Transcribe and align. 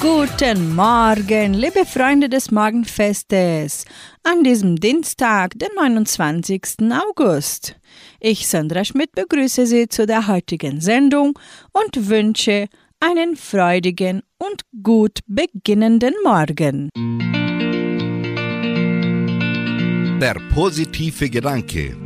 guten 0.00 0.76
Morgen, 0.76 1.54
liebe 1.54 1.84
Freunde 1.84 2.28
des 2.28 2.52
Morgenfestes, 2.52 3.84
an 4.22 4.44
diesem 4.44 4.76
Dienstag, 4.76 5.58
den 5.58 5.70
29. 5.74 6.62
August. 6.92 7.74
Ich, 8.20 8.46
Sandra 8.46 8.84
Schmidt, 8.84 9.12
begrüße 9.12 9.66
Sie 9.66 9.88
zu 9.88 10.06
der 10.06 10.28
heutigen 10.28 10.80
Sendung 10.80 11.36
und 11.72 12.08
wünsche 12.08 12.68
einen 13.00 13.36
freudigen 13.36 14.22
und 14.38 14.62
gut 14.82 15.18
beginnenden 15.26 16.14
Morgen. 16.22 16.90
Der 20.20 20.36
positive 20.54 21.28
Gedanke. 21.28 21.96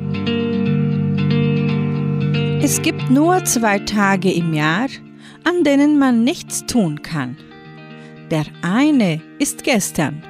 Es 2.62 2.80
gibt 2.80 3.10
nur 3.10 3.44
zwei 3.44 3.80
Tage 3.80 4.32
im 4.32 4.54
Jahr, 4.54 4.88
an 5.44 5.64
denen 5.64 5.98
man 5.98 6.24
nichts 6.24 6.64
tun 6.64 7.02
kann. 7.02 7.36
Der 8.32 8.46
eine 8.62 9.20
ist 9.38 9.62
gestern, 9.62 10.22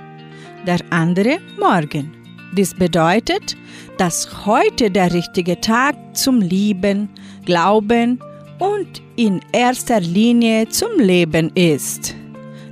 der 0.66 0.80
andere 0.90 1.38
morgen. 1.56 2.10
Dies 2.52 2.74
bedeutet, 2.74 3.56
dass 3.96 4.44
heute 4.44 4.90
der 4.90 5.12
richtige 5.12 5.60
Tag 5.60 5.94
zum 6.12 6.40
Lieben, 6.40 7.08
Glauben 7.44 8.18
und 8.58 9.00
in 9.14 9.40
erster 9.52 10.00
Linie 10.00 10.68
zum 10.68 10.98
Leben 10.98 11.52
ist. 11.54 12.16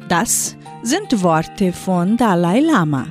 Das 0.08 0.56
sind 0.82 1.22
Worte 1.22 1.72
von 1.72 2.16
Dalai 2.16 2.58
Lama. 2.58 3.06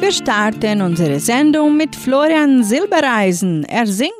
Wir 0.00 0.12
starten 0.12 0.82
unsere 0.82 1.18
Sendung 1.18 1.78
mit 1.78 1.96
Florian 1.96 2.62
Silbereisen. 2.62 3.64
Er 3.64 3.86
singt 3.86 4.12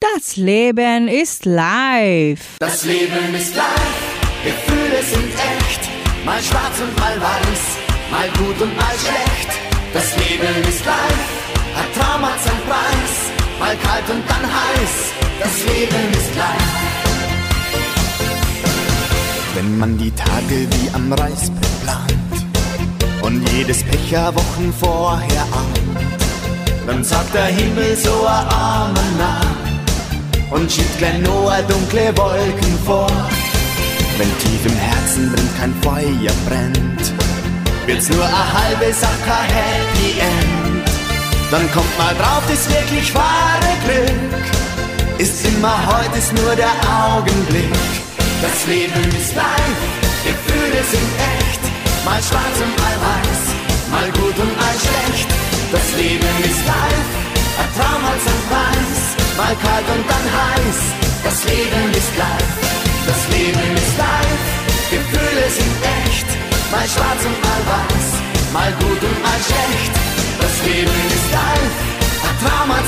Das 0.00 0.36
Leben 0.36 1.08
ist 1.08 1.44
live. 1.44 2.56
Das 2.58 2.86
Leben 2.86 3.34
ist 3.34 3.54
live, 3.54 4.00
Gefühle 4.42 5.02
sind 5.02 5.30
echt 5.34 5.90
Mal 6.24 6.40
schwarz 6.40 6.80
und 6.80 6.98
mal 6.98 7.20
weiß, 7.20 7.62
mal 8.10 8.28
gut 8.38 8.62
und 8.62 8.74
mal 8.78 8.96
schlecht. 8.96 9.50
Das 9.92 10.16
Leben 10.16 10.68
ist 10.68 10.86
live, 10.86 11.26
hat 11.74 11.94
Traum 11.94 12.22
hat 12.22 12.40
seinen 12.42 12.62
Preis. 12.62 13.14
Mal 13.58 13.76
kalt 13.76 14.08
und 14.08 14.22
dann 14.26 14.42
heiß, 14.42 14.94
das 15.38 15.64
Leben 15.66 16.12
ist 16.12 16.34
live. 16.34 16.76
Wenn 19.54 19.78
man 19.78 19.98
die 19.98 20.12
Tage 20.12 20.66
wie 20.70 20.90
am 20.94 21.12
Reißbrett 21.12 21.82
plant 21.82 23.20
und 23.20 23.46
jedes 23.50 23.82
Pecher 23.84 24.34
Wochen 24.34 24.72
vorher 24.80 25.42
ahnt, 25.42 26.86
dann 26.86 27.04
sagt 27.04 27.34
der 27.34 27.46
Himmel 27.46 27.94
so 27.96 28.24
ein 28.24 28.48
Amen 28.48 29.18
nah 29.18 29.69
und 30.60 30.70
schiebt 30.70 30.98
gleich 30.98 31.18
nur 31.20 31.52
dunkle 31.68 32.12
Wolken 32.16 32.78
vor. 32.84 33.10
Wenn 34.18 34.28
tief 34.38 34.66
im 34.66 34.76
Herzen 34.76 35.32
drin 35.32 35.48
kein 35.58 35.74
Feuer 35.82 36.34
brennt, 36.46 37.02
wird's 37.86 38.08
nur 38.10 38.24
eine 38.24 38.52
halbe 38.52 38.92
Sache 38.92 39.36
Happy 39.56 40.20
End. 40.20 40.84
Dann 41.50 41.70
kommt 41.72 41.98
mal 41.98 42.14
drauf, 42.14 42.42
das 42.48 42.68
wirklich 42.68 43.14
wahre 43.14 43.72
Glück 43.84 44.40
ist 45.18 45.44
immer 45.46 45.76
heute, 45.86 46.18
ist 46.18 46.32
nur 46.32 46.54
der 46.56 46.72
Augenblick. 46.88 47.72
Das 48.40 48.66
Leben 48.66 49.04
ist 49.20 49.34
live, 49.34 49.82
Gefühle 50.24 50.82
sind 50.92 51.10
echt, 51.36 51.62
mal 52.04 52.20
schwarz 52.22 52.56
und 52.64 52.74
mal 52.80 52.96
weiß, 53.08 53.42
mal 53.90 54.10
gut 54.12 54.36
und 54.38 54.56
mal 54.56 54.76
schlecht. 54.84 55.28
Das 55.72 55.86
Leben 55.96 56.34
ist 56.42 56.62
live, 56.66 57.10
ein 57.60 57.70
Traum 57.76 58.02
hat 58.02 58.20
seinen 58.24 58.44
Preis, 58.48 59.19
mal 59.36 59.54
kalt 59.64 59.86
und 59.94 60.04
dann 60.10 60.26
heiß. 60.38 60.78
Das 61.24 61.44
Leben 61.44 61.90
ist 61.92 62.16
live. 62.16 62.70
Das 63.06 63.28
Leben 63.36 63.76
ist 63.76 63.98
live, 63.98 64.44
Gefühle 64.90 65.50
sind 65.50 65.76
echt, 66.04 66.26
mal 66.70 66.86
schwarz 66.86 67.22
und 67.24 67.38
mal 67.42 67.62
weiß, 67.72 68.08
mal 68.52 68.72
gut 68.72 69.02
und 69.02 69.22
mal 69.22 69.40
schlecht. 69.48 69.94
Das 70.40 70.54
Leben 70.66 71.00
ist 71.16 71.32
live, 71.32 71.76
hat 72.22 72.38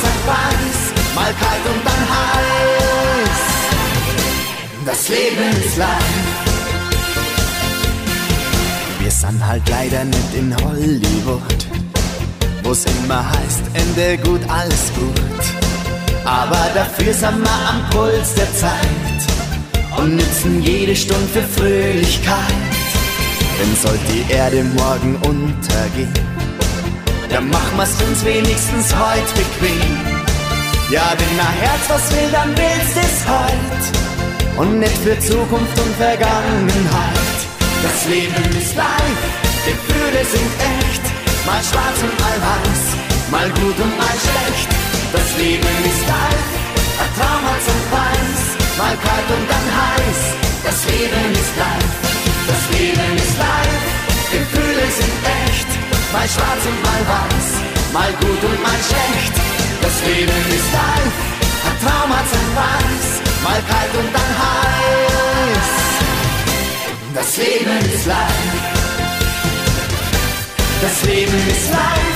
sein 0.05 0.19
Preis, 0.27 0.79
mal 1.15 1.33
kalt 1.43 1.65
und 1.73 1.83
dann 1.89 2.05
heiß. 2.15 3.43
Das 4.87 5.09
Leben 5.09 5.51
ist 5.65 5.77
live. 5.77 6.19
Wir 9.01 9.11
sind 9.11 9.45
halt 9.47 9.69
leider 9.69 10.05
nicht 10.05 10.35
in 10.35 10.55
Hollywood, 10.63 11.67
wo's 12.63 12.85
immer 12.85 13.25
heißt, 13.29 13.63
Ende 13.75 14.19
gut, 14.19 14.41
alles 14.49 14.93
gut. 14.95 15.72
Aber 16.25 16.71
dafür 16.75 17.13
sind 17.13 17.43
wir 17.43 17.69
am 17.69 17.91
Puls 17.91 18.35
der 18.35 18.53
Zeit 18.55 19.23
und 19.97 20.17
nützen 20.17 20.63
jede 20.63 20.95
Stunde 20.95 21.27
für 21.33 21.43
Fröhlichkeit. 21.43 22.73
Denn 23.59 23.77
soll 23.83 23.99
die 24.09 24.33
Erde 24.33 24.65
morgen 24.65 25.17
untergehen, 25.17 26.13
dann 27.29 27.49
machen 27.51 27.77
wir's 27.77 27.97
uns 28.09 28.25
wenigstens 28.25 28.95
heut 28.95 29.35
bequem. 29.35 29.97
Ja, 30.91 31.15
wenn 31.17 31.37
mein 31.37 31.57
Herz 31.61 31.89
was 31.89 32.13
will, 32.13 32.31
dann 32.31 32.51
willst 32.57 32.97
es 32.97 33.27
heut 33.27 34.59
und 34.59 34.79
nicht 34.79 34.99
für 34.99 35.19
Zukunft 35.19 35.79
und 35.81 35.97
Vergangenheit. 35.97 37.39
Das 37.83 38.09
Leben 38.09 38.57
ist 38.57 38.77
live, 38.77 39.23
Gefühle 39.65 40.25
sind 40.25 40.51
echt, 40.79 41.03
mal 41.47 41.63
schwarz 41.63 41.99
und 42.03 42.21
mal 42.21 42.39
weiß, 42.49 43.31
mal 43.31 43.49
gut 43.51 43.79
und 43.81 43.97
mal 43.97 44.17
schlecht. 44.21 44.82
Das 45.13 45.29
Leben 45.37 45.77
ist 45.85 46.03
live, 46.09 46.49
ein 47.03 47.11
Traum 47.17 47.43
hat 47.45 47.61
seinen 47.67 47.87
Preis 47.93 48.41
mal 48.79 48.97
kalt 48.97 49.29
und 49.37 49.47
dann 49.53 49.69
heiß. 49.81 50.21
Das 50.65 50.79
Leben 50.89 51.33
ist 51.33 51.53
live, 51.63 51.95
das 52.49 52.63
Leben 52.79 53.17
ist 53.17 53.37
live. 53.37 53.85
Gefühle 54.33 54.87
sind 54.99 55.17
echt, 55.45 55.69
mal 56.13 56.29
schwarz 56.35 56.63
und 56.71 56.81
mal 56.89 57.03
weiß, 57.15 57.49
mal 57.93 58.13
gut 58.23 58.43
und 58.49 58.63
mal 58.63 58.81
schlecht. 58.89 59.35
Das 59.83 59.97
Leben 60.09 60.43
ist 60.57 60.69
live, 60.73 61.17
ein 61.69 61.77
Traum 61.85 62.11
hat 62.17 62.27
sein 62.33 62.49
Preis, 62.57 63.07
mal 63.45 63.61
kalt 63.71 63.95
und 64.01 64.11
dann 64.17 64.33
heiß. 64.45 65.71
Das 67.15 67.37
Leben 67.37 67.79
ist 67.95 68.07
live, 68.07 68.49
das 70.81 70.97
Leben 71.05 71.49
ist 71.51 71.71
live. 71.71 72.12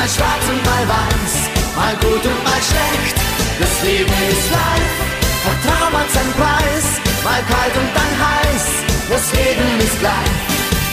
Mal 0.00 0.08
schwarz 0.08 0.48
und 0.48 0.64
mal 0.64 0.88
weiß, 0.96 1.34
mal 1.76 1.94
gut 2.00 2.24
und 2.24 2.40
mal 2.42 2.62
schlecht. 2.64 3.16
Das 3.60 3.82
Leben 3.84 4.16
ist 4.32 4.48
live, 4.48 4.96
Vertrauen 5.44 5.92
hat 5.92 6.10
seinen 6.10 6.32
Preis, 6.40 6.86
mal 7.22 7.42
kalt 7.44 7.76
und 7.76 7.90
dann 7.92 8.14
heiß. 8.16 8.64
Das 9.12 9.24
Leben 9.36 9.68
ist 9.78 10.00
live, 10.00 10.40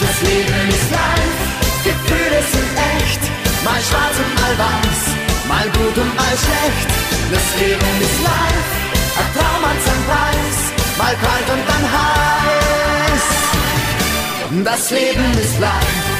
das 0.03 0.17
Leben 0.27 0.67
ist 0.67 0.91
live, 0.91 1.39
Gefühle 1.87 2.39
sind 2.51 2.69
echt, 2.99 3.23
mal 3.63 3.79
schwarz 3.79 4.17
und 4.19 4.33
mal 4.43 4.55
weiß, 4.67 5.01
mal 5.47 5.67
gut 5.71 5.95
und 6.03 6.13
mal 6.13 6.35
schlecht. 6.43 6.89
Das 7.31 7.47
Leben 7.63 7.91
ist 8.03 8.19
live, 8.27 8.69
Vertrauen 9.15 9.63
hat 9.71 9.79
seinen 9.87 10.03
Preis, 10.11 10.57
mal 10.99 11.15
kalt 11.23 11.47
und 11.55 11.63
dann 11.63 11.85
heiß. 11.95 13.25
Das 14.65 14.91
Leben 14.91 15.31
ist 15.39 15.57
live. 15.61 16.16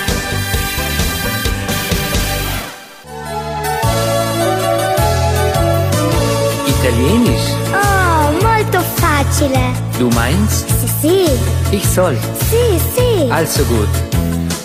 Italienisch? 6.87 7.51
Oh, 7.73 8.31
molto 8.41 8.79
facile. 8.95 9.59
Du 9.99 10.07
meinst, 10.15 10.65
Sì, 10.79 10.87
sì. 11.01 11.75
ich 11.75 11.85
soll? 11.85 12.15
Sì, 12.49 12.79
sì. 12.95 13.29
Also 13.29 13.63
gut. 13.65 13.89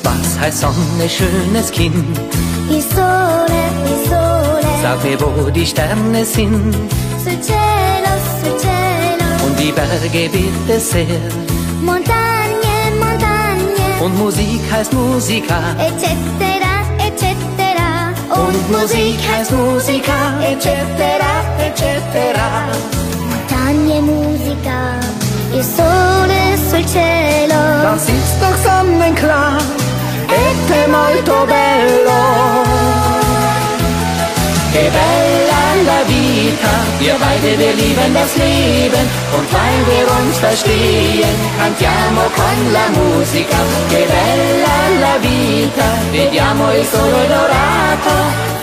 Was 0.05 0.39
heißt 0.41 0.61
Sonne, 0.61 1.09
schönes 1.09 1.71
Kind? 1.73 1.95
Il 2.71 2.81
sole, 2.81 3.63
il 3.87 4.09
sole. 4.09 4.69
Sag 4.83 5.03
mir, 5.03 5.19
wo 5.21 5.51
die 5.51 5.67
Sterne 5.67 6.25
sind 6.25 6.75
Sul 7.25 7.39
cielo, 7.41 8.13
sul 8.41 8.57
cielo. 8.57 9.27
und 9.45 9.59
die 9.59 9.73
Berge 9.73 10.29
bitte 10.31 10.79
sehr. 10.81 11.21
Montagne, 11.83 12.93
montagne. 13.01 14.01
Und 14.01 14.17
Musik 14.19 14.61
heißt 14.71 14.93
Musica 14.93 15.59
Eccetera, 15.79 15.89
eccetera. 15.89 16.52
Und 18.35 18.71
Musik 18.71 19.19
heißt 19.31 19.53
Musica, 19.53 20.41
eccetera, 20.43 21.33
eccetera. 21.59 22.69
Montagne, 23.31 24.01
musica. 24.01 24.99
Il 25.53 25.63
sole 25.63 26.57
sul 26.71 26.85
cielo. 26.87 27.61
Das 27.83 28.09
ist 28.09 28.37
doch 28.41 28.57
sonnenklar, 28.65 29.61
e 30.29 30.55
che 30.67 30.87
molto 30.89 31.47
bello. 31.47 33.22
Che 34.73 34.91
bello 34.91 35.53
vita, 36.07 36.73
wir 36.99 37.15
beide, 37.15 37.59
wir 37.59 37.75
lieben 37.75 38.15
das 38.15 38.37
Leben 38.37 39.05
und 39.37 39.47
weil 39.57 39.81
wir 39.91 40.07
uns 40.19 40.39
verstehen, 40.39 41.37
cantiamo 41.59 42.23
con 42.39 42.59
la 42.73 42.87
musica, 42.99 43.59
che 43.91 44.07
bella 44.13 44.79
la 45.05 45.17
vita, 45.21 45.89
vediamo 46.11 46.73
il 46.73 46.85
sole 46.85 47.27
dorato, 47.29 48.15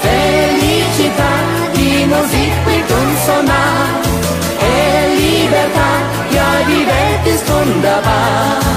felicità, 0.01 1.31
die 1.73 2.06
Musik 2.06 2.53
bringt 2.65 2.91
uns 2.91 3.25
so 3.25 3.41
nah, 3.41 3.88
e 4.59 4.73
libertà, 5.21 5.91
ja 6.35 6.50
die 6.67 6.85
Welt 6.91 7.23
ist 7.33 7.45
wunderbar. 7.50 8.69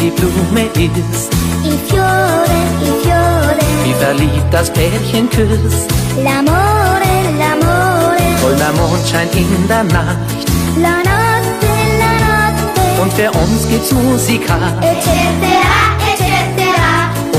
Die 0.00 0.10
Blume 0.10 0.64
ist. 0.74 1.30
I 1.62 1.76
fiore, 1.88 2.60
i 2.80 2.90
fiore. 3.02 3.64
Wie 3.84 3.94
verliebt 3.94 4.50
das 4.50 4.70
Pärchen 4.70 5.28
küsst. 5.28 5.88
L'amore, 6.24 7.14
l'amore. 7.40 8.24
Voller 8.40 8.72
Mondschein 8.80 9.28
in 9.34 9.68
der 9.68 9.84
Nacht. 9.84 10.46
La 10.84 10.96
notte, 11.08 11.72
la 12.02 12.12
notte. 12.24 13.02
Und 13.02 13.12
für 13.12 13.30
uns 13.30 13.68
gibt's 13.68 13.92
Musika. 13.92 14.56
Eccetera, 14.80 15.80
eccetera. 16.12 16.92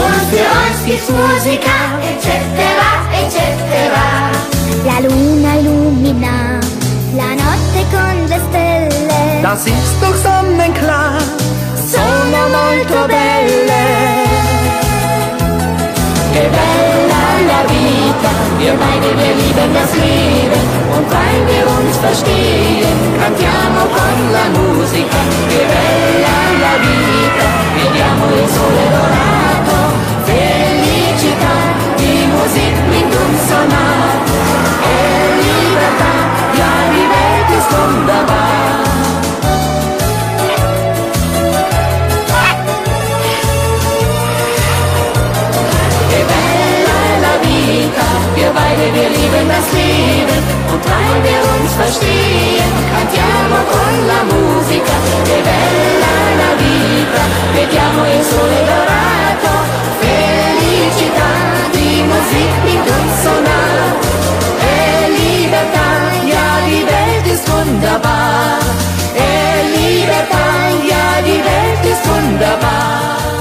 Und 0.06 0.22
für 0.32 0.48
uns 0.62 0.80
gibt's 0.86 1.10
Musika. 1.10 1.78
Eccetera, 2.12 2.90
eccetera. 3.22 4.06
La 4.86 5.00
luna 5.00 5.52
illumina 5.60 6.60
la 7.16 7.30
notte 7.42 7.82
con 7.92 8.16
le 8.30 8.40
stelle. 8.48 9.42
Das 9.42 9.66
ist 9.66 9.96
doch 10.02 10.16
sonnenklar 10.16 11.41
sono 11.92 12.40
molto 12.58 13.06
belle. 13.06 13.84
Che 16.32 16.46
bella 16.56 17.24
la 17.52 17.62
vita, 17.68 18.32
wir 18.60 18.76
beide, 18.82 19.10
wir 19.20 19.34
lieben 19.42 19.74
das 19.74 19.94
Leben 20.04 20.64
und 20.96 21.06
weil 21.12 21.40
wir 21.52 21.66
uns 21.78 21.98
verstehen, 21.98 22.98
cantiamo 23.20 23.82
con 23.98 24.18
la 24.38 24.48
musica. 24.58 25.20
Che 25.52 25.64
bella 25.74 26.38
la 26.64 26.76
vita, 26.88 27.48
vediamo 27.76 28.24
il 28.40 28.48
sole 28.56 28.86
dorato, 28.96 29.76
felicità, 30.30 31.58
die 31.98 32.26
Musik 32.36 32.74
bringt 32.88 33.14
uns 33.24 33.42
so 33.50 33.62
nah. 33.74 34.12
E 34.94 35.00
libertà, 35.42 36.14
ja 36.60 36.72
die 36.94 37.08
Welt 37.14 37.50
ist. 37.60 38.41
Wir 48.42 48.50
beide, 48.54 48.86
wir 48.98 49.10
lieben 49.18 49.48
das 49.54 49.68
Leben. 49.72 50.40
Und 50.74 50.84
weil 50.90 51.18
wir 51.28 51.42
uns 51.54 51.72
verstehen, 51.82 52.70
cantiamo 52.92 53.58
con 53.70 53.94
la 54.12 54.22
musica, 54.34 54.96
che 55.28 55.38
bella 55.46 56.16
la 56.42 56.52
vita, 56.58 57.24
vediamo 57.54 58.02
il 58.16 58.24
sole 58.32 58.60
dorato, 58.72 59.52
felicità 60.02 61.32
di 61.72 62.02
musica 62.10 62.68
in 62.74 62.82
consonanza, 62.90 64.10
e 64.58 65.10
libertà, 65.20 65.90
ja 66.34 66.48
die 66.66 66.84
Welt 66.90 67.28
ist 67.28 67.48
wunderbar, 67.48 68.58
e 69.14 69.30
libertà, 69.78 70.46
ja 70.90 71.22
die 71.22 71.44
Welt 71.46 71.86
ist 71.86 72.08
wunderbar. 72.08 73.41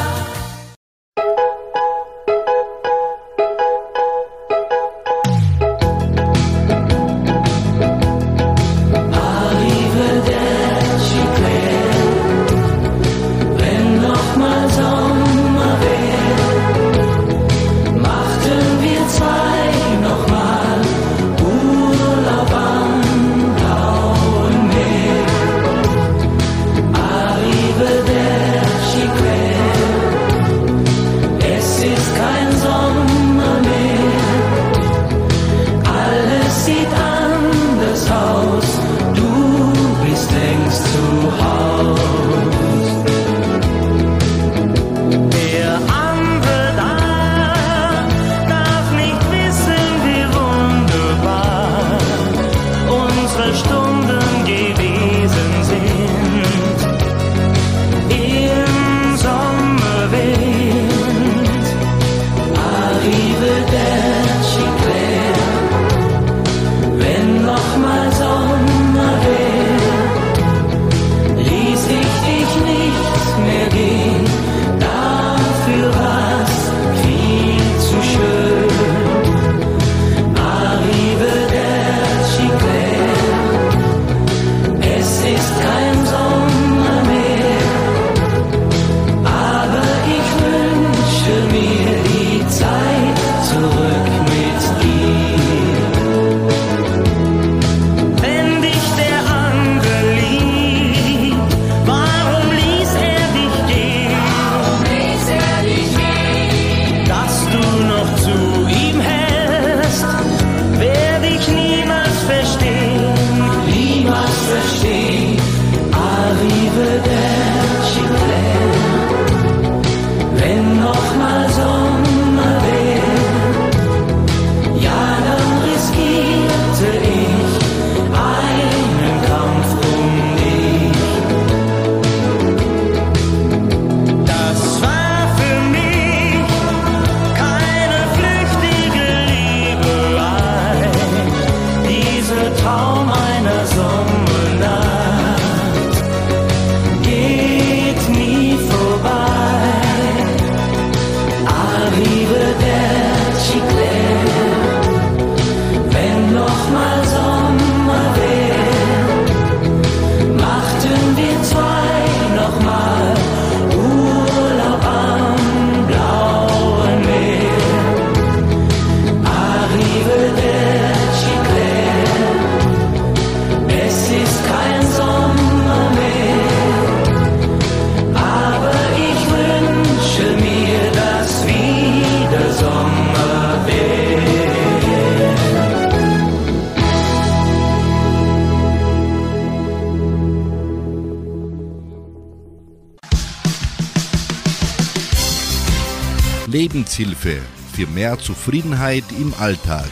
Für 197.80 197.86
mehr 197.86 198.18
Zufriedenheit 198.18 199.04
im 199.18 199.32
Alltag. 199.38 199.88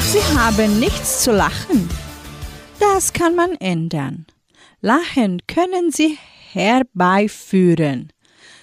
Sie 0.00 0.38
haben 0.38 0.80
nichts 0.80 1.22
zu 1.22 1.30
lachen. 1.30 1.90
Das 2.80 3.12
kann 3.12 3.34
man 3.34 3.52
ändern. 3.56 4.26
Lachen 4.80 5.40
können 5.46 5.90
Sie 5.90 6.16
herbeiführen. 6.52 8.12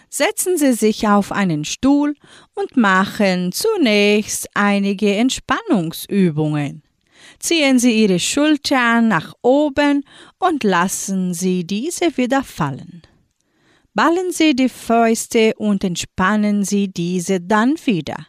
Setzen 0.10 0.58
Sie 0.58 0.74
sich 0.74 1.08
auf 1.08 1.32
einen 1.32 1.63
Stuhl 1.63 2.16
und 2.56 2.75
machen 2.75 3.51
zunächst 3.51 4.50
einige 4.56 5.13
Entspannungsübungen. 5.16 6.82
Ziehen 7.38 7.78
Sie 7.78 8.01
Ihre 8.01 8.20
Schultern 8.20 9.10
nach 9.10 9.36
oben 9.44 10.04
und 10.39 10.63
lassen 10.63 11.36
Sie 11.36 11.68
diese 11.68 12.18
wieder 12.18 12.44
fallen. 12.44 13.04
Ballen 14.01 14.32
Sie 14.32 14.56
die 14.56 14.70
Fäuste 14.70 15.56
und 15.58 15.84
entspannen 15.84 16.63
Sie 16.63 16.88
diese 16.88 17.41
dann 17.41 17.75
wieder. 17.84 18.27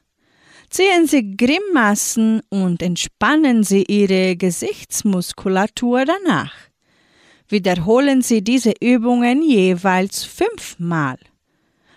Ziehen 0.69 1.07
Sie 1.07 1.37
Grimassen 1.37 2.43
und 2.49 2.83
entspannen 2.83 3.62
Sie 3.62 3.85
Ihre 3.85 4.35
Gesichtsmuskulatur 4.35 6.07
danach. 6.07 6.53
Wiederholen 7.49 8.21
Sie 8.21 8.43
diese 8.43 8.73
Übungen 8.81 9.45
jeweils 9.45 10.25
fünfmal. 10.25 11.19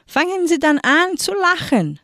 Fangen 0.05 0.47
Sie 0.47 0.59
dann 0.59 0.77
an 0.77 1.17
zu 1.17 1.33
lachen. 1.33 1.99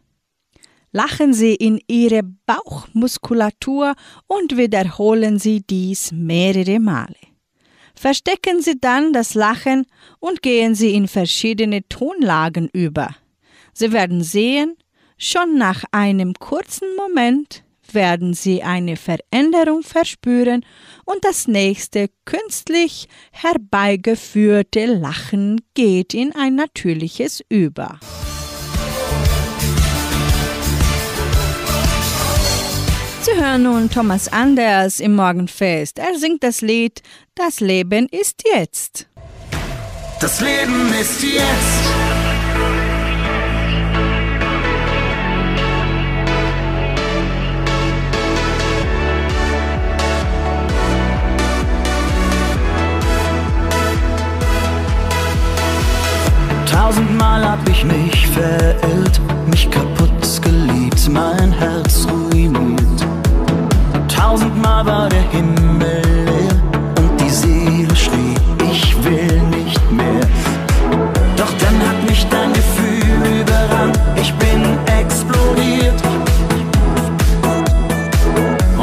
Lachen 0.92 1.36
Sie 1.36 1.54
in 1.54 1.80
Ihre 1.88 2.24
Bauchmuskulatur 2.24 3.94
und 4.26 4.58
wiederholen 4.58 5.38
Sie 5.38 5.62
dies 5.62 6.12
mehrere 6.12 6.80
Male. 6.80 7.29
Verstecken 8.00 8.62
Sie 8.62 8.80
dann 8.80 9.12
das 9.12 9.34
Lachen 9.34 9.86
und 10.20 10.42
gehen 10.42 10.74
Sie 10.74 10.96
in 10.96 11.10
verschiedene 11.10 11.86
Tonlagen 11.90 12.70
über. 12.72 13.16
Sie 13.74 13.92
werden 13.92 14.24
sehen, 14.24 14.78
Schon 15.22 15.58
nach 15.58 15.84
einem 15.92 16.34
kurzen 16.34 16.96
Moment 16.96 17.66
werden 17.92 18.34
Sie 18.34 18.64
eine 18.64 18.96
Veränderung 18.96 19.84
verspüren 19.84 20.66
und 21.04 21.26
das 21.26 21.50
nächste 21.50 22.10
künstlich 22.24 23.10
herbeigeführte 23.34 24.86
Lachen 24.86 25.60
geht 25.74 26.14
in 26.14 26.34
ein 26.34 26.56
natürliches 26.56 27.44
über. 27.50 28.00
Sie 33.40 33.46
hören 33.46 33.64
nun 33.64 33.90
Thomas 33.90 34.28
Anders 34.28 35.00
im 35.00 35.16
Morgenfest. 35.16 35.98
Er 35.98 36.20
singt 36.20 36.44
das 36.44 36.60
Lied 36.60 37.02
Das 37.36 37.62
Leben 37.62 38.10
ist 38.10 38.44
jetzt. 38.54 39.08
Das 40.20 40.42
Leben 40.42 40.94
ist 41.00 41.24
jetzt. 41.24 41.86
Tausendmal 56.70 57.50
hab 57.50 57.70
ich 57.70 57.86
mich 57.86 58.28
verirrt, 58.28 59.22
mich 59.50 59.72
kaputt 59.72 60.10
geliebt, 60.42 61.08
mein 61.10 61.54
Herz 61.54 62.06
ruiniert. 62.06 62.69
Tausendmal 64.20 64.86
war 64.86 65.08
der 65.08 65.22
Himmel 65.32 66.02
leer 66.26 66.56
und 67.00 67.22
die 67.22 67.30
Seele 67.30 67.96
schrie, 67.96 68.36
ich 68.70 68.94
will 69.02 69.42
nicht 69.44 69.92
mehr. 69.92 70.28
Doch 71.38 71.54
dann 71.62 71.80
hat 71.88 72.04
mich 72.06 72.28
dein 72.30 72.52
Gefühl 72.52 73.42
überrannt, 73.42 73.98
ich 74.18 74.34
bin 74.34 74.62
explodiert. 75.00 76.02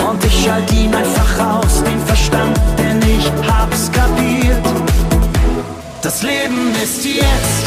Und 0.09 0.25
ich 0.25 0.45
schalt 0.45 0.73
ihn 0.73 0.95
einfach 0.95 1.59
aus, 1.59 1.85
den 1.85 2.01
Verstand, 2.07 2.59
denn 2.79 2.99
ich 3.03 3.31
hab's 3.47 3.93
kapiert. 3.93 4.65
Das 6.01 6.23
Leben 6.23 6.75
ist 6.83 7.05
jetzt. 7.05 7.66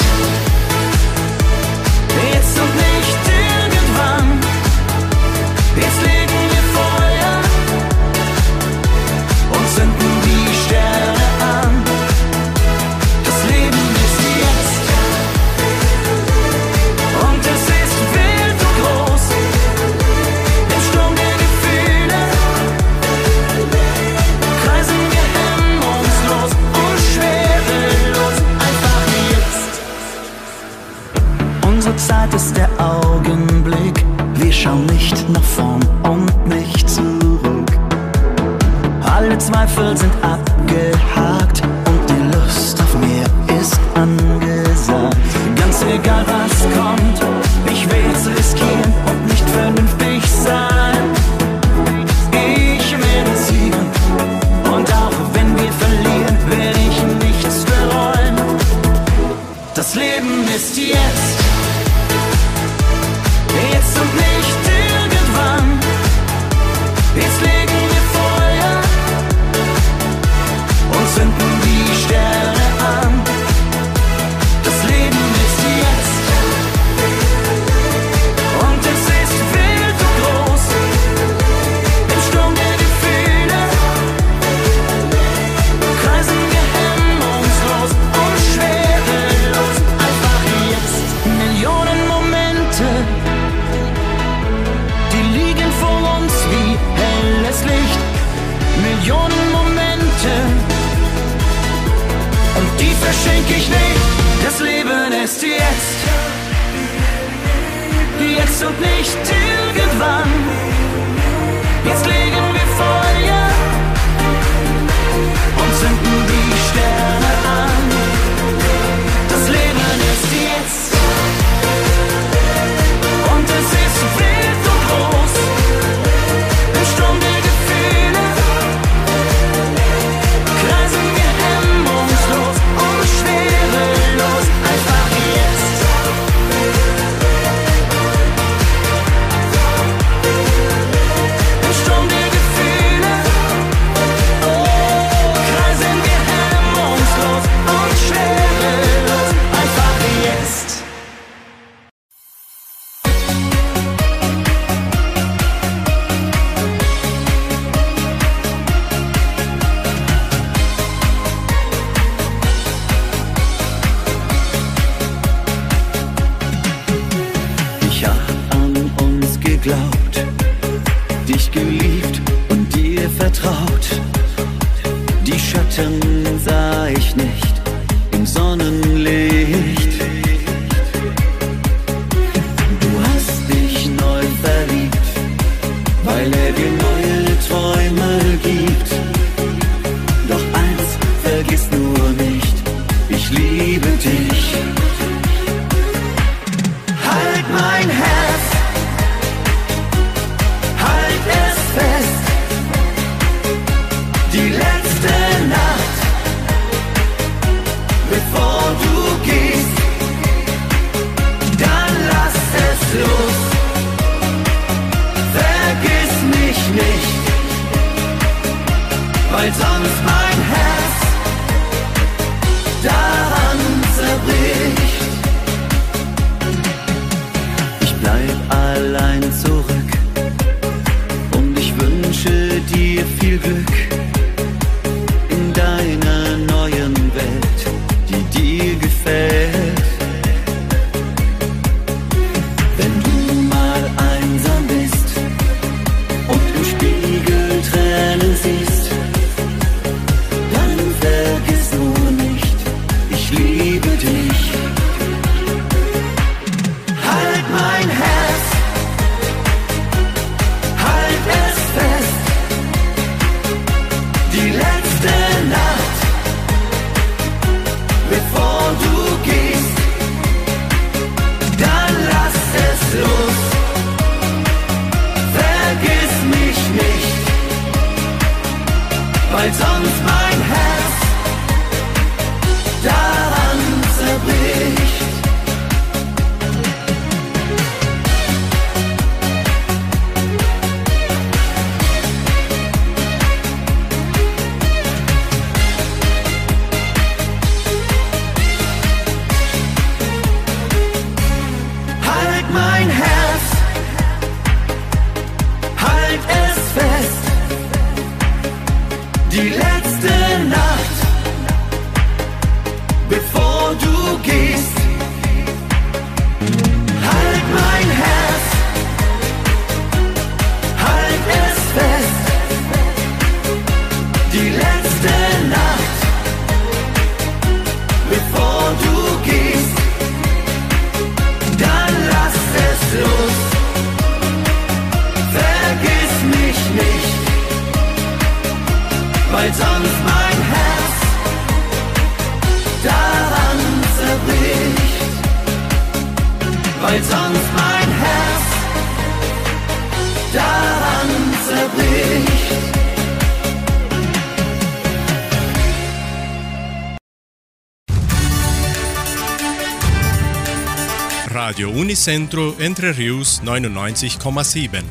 Radio 361.50 361.72
Unicentro 361.72 362.54
Entre 362.60 362.96
Rius 362.96 363.42
99,7. 363.44 364.84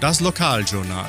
Das 0.00 0.20
Lokaljournal. 0.20 1.04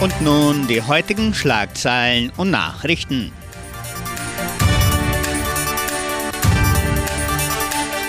Und 0.00 0.22
nun 0.22 0.66
die 0.66 0.80
heutigen 0.80 1.34
Schlagzeilen 1.34 2.32
und 2.38 2.50
Nachrichten. 2.50 3.30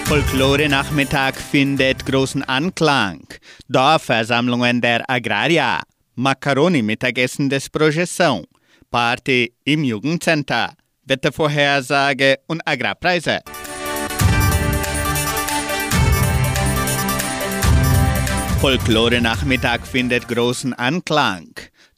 Folklore-Nachmittag 0.05 1.35
findet 1.35 2.05
großen 2.05 2.43
Anklang. 2.43 3.27
Dorfversammlungen 3.67 4.79
der 4.79 5.09
Agraria. 5.09 5.81
Macaroni-Mittagessen 6.15 7.49
des 7.49 7.67
Projeção. 7.69 8.45
Party 8.89 9.51
im 9.65 9.83
Jugendcenter. 9.83 10.71
Wettervorhersage 11.03 12.37
und 12.47 12.61
Agrarpreise. 12.65 13.41
Folklore-Nachmittag 18.59 19.85
findet 19.85 20.27
großen 20.27 20.73
Anklang. 20.73 21.51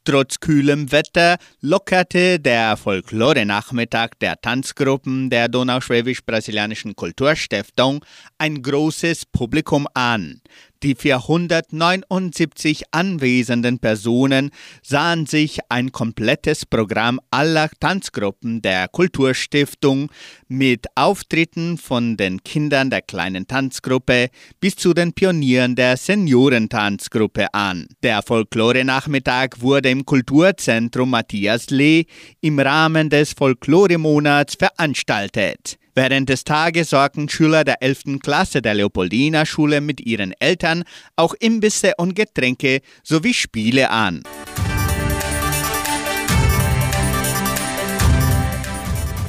Trotz 0.04 0.40
kühlem 0.40 0.92
Wetter 0.92 1.38
lockerte 1.62 2.38
der 2.38 2.76
Folklore-Nachmittag 2.76 4.18
der 4.18 4.38
Tanzgruppen 4.38 5.30
der 5.30 5.48
Donauschwäbisch-Brasilianischen 5.48 6.94
Kulturstiftung 6.94 8.04
ein 8.36 8.60
großes 8.60 9.24
Publikum 9.26 9.88
an. 9.94 10.42
Die 10.82 10.94
479 10.94 12.84
anwesenden 12.90 13.78
Personen 13.80 14.50
sahen 14.82 15.26
sich 15.26 15.58
ein 15.68 15.92
komplettes 15.92 16.64
Programm 16.64 17.20
aller 17.30 17.68
Tanzgruppen 17.80 18.62
der 18.62 18.88
Kulturstiftung 18.88 20.10
mit 20.48 20.86
Auftritten 20.94 21.76
von 21.76 22.16
den 22.16 22.42
Kindern 22.44 22.88
der 22.88 23.02
kleinen 23.02 23.46
Tanzgruppe 23.46 24.30
bis 24.58 24.76
zu 24.76 24.94
den 24.94 25.12
Pionieren 25.12 25.76
der 25.76 25.98
Seniorentanzgruppe 25.98 27.52
an. 27.52 27.86
Der 28.02 28.22
Folklore-Nachmittag 28.22 29.60
wurde 29.60 29.90
im 29.90 30.06
Kulturzentrum 30.06 31.10
Matthias 31.10 31.68
Lee 31.68 32.06
im 32.40 32.58
Rahmen 32.58 33.10
des 33.10 33.34
Folklore-Monats 33.34 34.54
veranstaltet. 34.54 35.79
Während 35.94 36.28
des 36.28 36.44
Tages 36.44 36.90
sorgten 36.90 37.28
Schüler 37.28 37.64
der 37.64 37.82
11. 37.82 38.20
Klasse 38.22 38.62
der 38.62 38.74
Leopoldina 38.74 39.44
Schule 39.44 39.80
mit 39.80 40.00
ihren 40.00 40.32
Eltern 40.38 40.84
auch 41.16 41.34
Imbisse 41.34 41.92
und 41.98 42.14
Getränke 42.14 42.80
sowie 43.02 43.34
Spiele 43.34 43.90
an. 43.90 44.22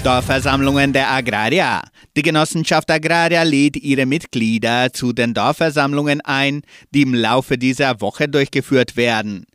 Dorfversammlungen 0.04 0.94
der 0.94 1.10
Agraria. 1.10 1.84
Die 2.18 2.24
Genossenschaft 2.24 2.90
Agraria 2.90 3.44
lädt 3.44 3.78
ihre 3.78 4.06
Mitglieder 4.08 4.92
zu 4.94 5.14
den 5.14 5.34
Dorfversammlungen 5.34 6.22
ein, 6.22 6.62
die 6.92 7.04
im 7.04 7.14
Laufe 7.14 7.58
dieser 7.58 8.02
Woche 8.02 8.28
durchgeführt 8.28 8.98
werden. 8.98 9.46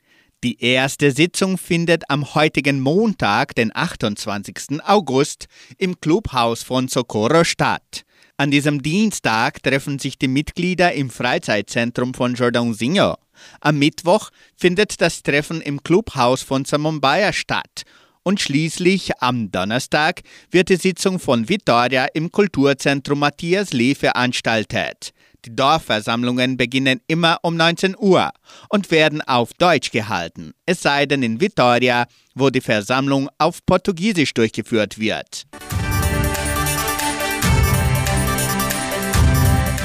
Die 0.47 0.63
erste 0.63 1.11
Sitzung 1.11 1.59
findet 1.59 2.09
am 2.09 2.37
heutigen 2.37 2.79
Montag, 2.79 3.57
den 3.57 3.75
28. 3.75 4.81
August, 4.85 5.47
im 5.77 6.01
Clubhaus 6.01 6.63
von 6.63 6.87
Socorro 6.87 7.43
statt. 7.43 8.05
An 8.37 8.53
diesem 8.53 8.81
Dienstag 8.81 9.61
treffen 9.65 9.99
sich 9.99 10.21
die 10.21 10.29
Mitglieder 10.29 10.93
im 10.93 11.11
Freizeitzentrum 11.11 12.15
von 12.15 12.37
Jordãozinho. 12.37 13.17
Am 13.61 13.81
Mittwoch 13.81 14.31
findet 14.55 15.01
das 15.01 15.25
Treffen 15.25 15.61
im 15.61 15.83
Clubhaus 15.83 16.43
von 16.43 16.65
Samambaya 16.65 17.33
statt. 17.33 17.83
Und 18.23 18.41
schließlich 18.41 19.21
am 19.21 19.51
Donnerstag 19.51 20.23
wird 20.53 20.69
die 20.69 20.77
Sitzung 20.77 21.19
von 21.19 21.49
Vitoria 21.49 22.07
im 22.15 22.31
Kulturzentrum 22.31 23.19
Matthias 23.19 23.73
Lee 23.73 23.97
veranstaltet. 23.97 25.13
Die 25.47 25.55
Dorfversammlungen 25.55 26.57
beginnen 26.57 27.01
immer 27.07 27.39
um 27.43 27.57
19 27.57 27.95
Uhr 27.97 28.33
und 28.69 28.91
werden 28.91 29.23
auf 29.23 29.53
Deutsch 29.55 29.93
gehalten, 29.93 30.55
es 30.67 30.83
sei 30.83 31.07
denn 31.07 31.23
in 31.23 31.41
Vitoria, 31.41 32.07
wo 32.35 32.51
die 32.51 32.61
Versammlung 32.61 33.29
auf 33.39 33.65
Portugiesisch 33.65 34.35
durchgeführt 34.35 34.99
wird. 34.99 35.45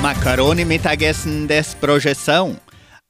Macaroni-Mittagessen 0.02 1.48
des 1.48 1.76
Projeção. 1.80 2.58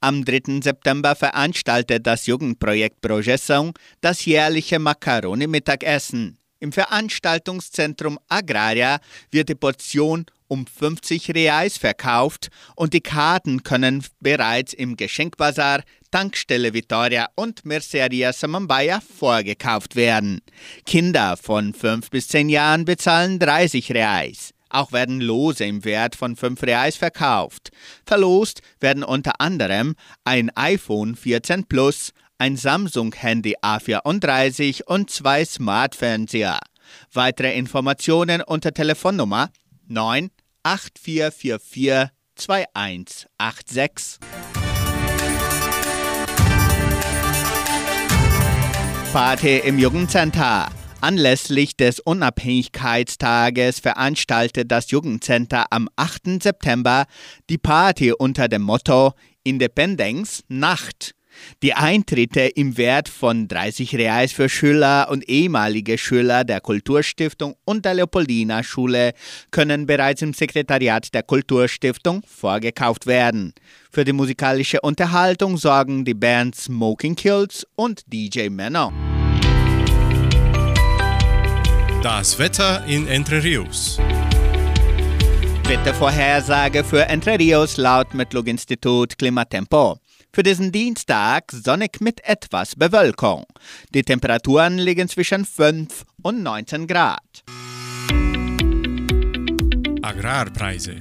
Am 0.02 0.22
3. 0.22 0.60
September 0.62 1.14
veranstaltet 1.14 2.06
das 2.06 2.26
Jugendprojekt 2.26 3.00
Projeção 3.00 3.72
das 4.02 4.26
jährliche 4.26 4.78
Macaroni-Mittagessen. 4.78 6.41
Im 6.62 6.70
Veranstaltungszentrum 6.70 8.20
Agraria 8.28 9.00
wird 9.32 9.48
die 9.48 9.56
Portion 9.56 10.26
um 10.46 10.64
50 10.64 11.34
Reais 11.34 11.76
verkauft 11.76 12.50
und 12.76 12.92
die 12.94 13.00
Karten 13.00 13.64
können 13.64 14.04
bereits 14.20 14.72
im 14.72 14.96
Geschenkbazar, 14.96 15.82
Tankstelle 16.12 16.72
Vitoria 16.72 17.26
und 17.34 17.64
Merceria 17.64 18.32
Samambaya 18.32 19.00
vorgekauft 19.00 19.96
werden. 19.96 20.40
Kinder 20.86 21.36
von 21.36 21.74
5 21.74 22.10
bis 22.10 22.28
10 22.28 22.48
Jahren 22.48 22.84
bezahlen 22.84 23.40
30 23.40 23.90
Reais. 23.90 24.54
Auch 24.68 24.92
werden 24.92 25.20
Lose 25.20 25.64
im 25.64 25.84
Wert 25.84 26.14
von 26.14 26.36
5 26.36 26.62
Reais 26.62 26.96
verkauft. 26.96 27.72
Verlost 28.06 28.62
werden 28.78 29.02
unter 29.02 29.40
anderem 29.40 29.96
ein 30.22 30.50
iPhone 30.56 31.16
14 31.16 31.64
Plus, 31.64 32.12
ein 32.42 32.56
Samsung 32.56 33.14
Handy 33.14 33.54
A34 33.62 34.82
und 34.82 35.08
zwei 35.10 35.44
Smartfernseher. 35.44 36.58
Weitere 37.12 37.56
Informationen 37.56 38.42
unter 38.42 38.74
Telefonnummer 38.74 39.50
98444 39.86 42.08
2186. 42.34 44.18
Party 49.12 49.58
im 49.58 49.78
Jugendcenter. 49.78 50.68
Anlässlich 51.00 51.76
des 51.76 52.00
Unabhängigkeitstages 52.00 53.78
veranstaltet 53.78 54.72
das 54.72 54.90
Jugendcenter 54.90 55.66
am 55.70 55.88
8. 55.94 56.42
September 56.42 57.04
die 57.48 57.58
Party 57.58 58.12
unter 58.12 58.48
dem 58.48 58.62
Motto 58.62 59.12
Independence 59.44 60.42
Nacht. 60.48 61.14
Die 61.62 61.74
Eintritte 61.74 62.40
im 62.40 62.76
Wert 62.76 63.08
von 63.08 63.48
30 63.48 63.94
Reais 63.96 64.32
für 64.32 64.48
Schüler 64.48 65.08
und 65.10 65.28
ehemalige 65.28 65.98
Schüler 65.98 66.44
der 66.44 66.60
Kulturstiftung 66.60 67.56
und 67.64 67.84
der 67.84 67.94
Leopoldina 67.94 68.62
Schule 68.62 69.12
können 69.50 69.86
bereits 69.86 70.22
im 70.22 70.34
Sekretariat 70.34 71.14
der 71.14 71.22
Kulturstiftung 71.22 72.22
vorgekauft 72.26 73.06
werden. 73.06 73.54
Für 73.90 74.04
die 74.04 74.12
musikalische 74.12 74.80
Unterhaltung 74.80 75.56
sorgen 75.56 76.04
die 76.04 76.14
Bands 76.14 76.64
Smoking 76.64 77.14
Kills 77.14 77.66
und 77.76 78.02
DJ 78.12 78.48
Menno. 78.48 78.92
Das 82.02 82.38
Wetter 82.38 82.84
in 82.86 83.06
Entre 83.06 83.44
Rios. 83.44 84.00
Wettervorhersage 85.68 86.82
für 86.82 87.08
Entre 87.08 87.38
Rios 87.38 87.76
laut 87.76 88.12
Metlog-Institut 88.12 89.16
Klimatempo. 89.16 90.01
Für 90.34 90.42
diesen 90.42 90.72
Dienstag 90.72 91.52
sonnig 91.52 92.00
mit 92.00 92.24
etwas 92.24 92.74
Bewölkung. 92.74 93.44
Die 93.92 94.02
Temperaturen 94.02 94.78
liegen 94.78 95.06
zwischen 95.06 95.44
5 95.44 96.06
und 96.22 96.42
19 96.42 96.86
Grad. 96.86 97.44
Agrarpreise. 100.00 100.94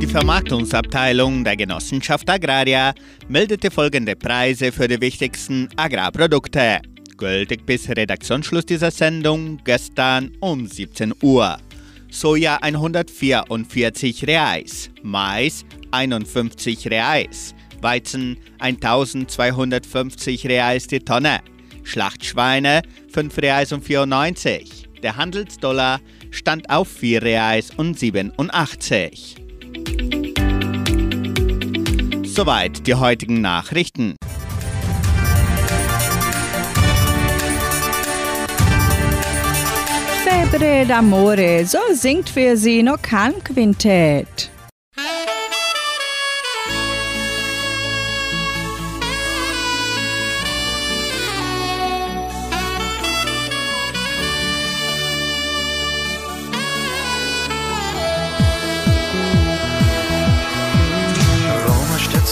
Die 0.00 0.06
Vermarktungsabteilung 0.06 1.44
der 1.44 1.58
Genossenschaft 1.58 2.30
Agraria 2.30 2.94
meldete 3.28 3.70
folgende 3.70 4.16
Preise 4.16 4.72
für 4.72 4.88
die 4.88 5.02
wichtigsten 5.02 5.68
Agrarprodukte. 5.76 6.80
Gültig 7.18 7.66
bis 7.66 7.90
Redaktionsschluss 7.90 8.64
dieser 8.64 8.90
Sendung 8.90 9.58
gestern 9.64 10.32
um 10.40 10.66
17 10.66 11.12
Uhr. 11.20 11.58
Soja 12.10 12.56
144 12.62 14.26
Reais, 14.26 14.88
Mais 15.02 15.66
51 15.94 16.90
Reais, 16.90 17.54
Weizen 17.80 18.38
1250 18.58 20.46
Reais 20.46 20.86
die 20.88 21.00
Tonne, 21.00 21.40
Schlachtschweine 21.84 22.82
5 23.12 23.38
Reais 23.38 23.72
und 23.72 23.84
94. 23.84 24.88
Der 25.02 25.16
Handelsdollar 25.16 26.00
stand 26.30 26.68
auf 26.70 26.88
4 26.88 27.22
Reais 27.22 27.70
und 27.76 27.98
87. 27.98 29.36
Soweit 32.24 32.86
die 32.86 32.94
heutigen 32.94 33.40
Nachrichten. 33.40 34.16
Febre 40.24 40.84
d'amore, 40.86 41.64
so 41.64 41.78
singt 41.92 42.28
für 42.28 42.56
sie 42.56 42.82
noch 42.82 43.00
kein 43.00 43.34
Quintett. 43.44 44.50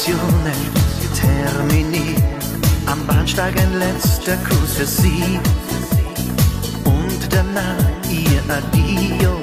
Stationen, 0.03 0.61
Termini, 1.15 2.17
am 2.87 3.07
Bahnsteig 3.07 3.55
ein 3.57 3.79
letzter 3.79 4.37
Kuss 4.39 4.75
für 4.75 4.85
sie 4.85 5.39
und 6.85 7.21
danach 7.31 7.87
ihr 8.11 8.43
Adio, 8.49 9.41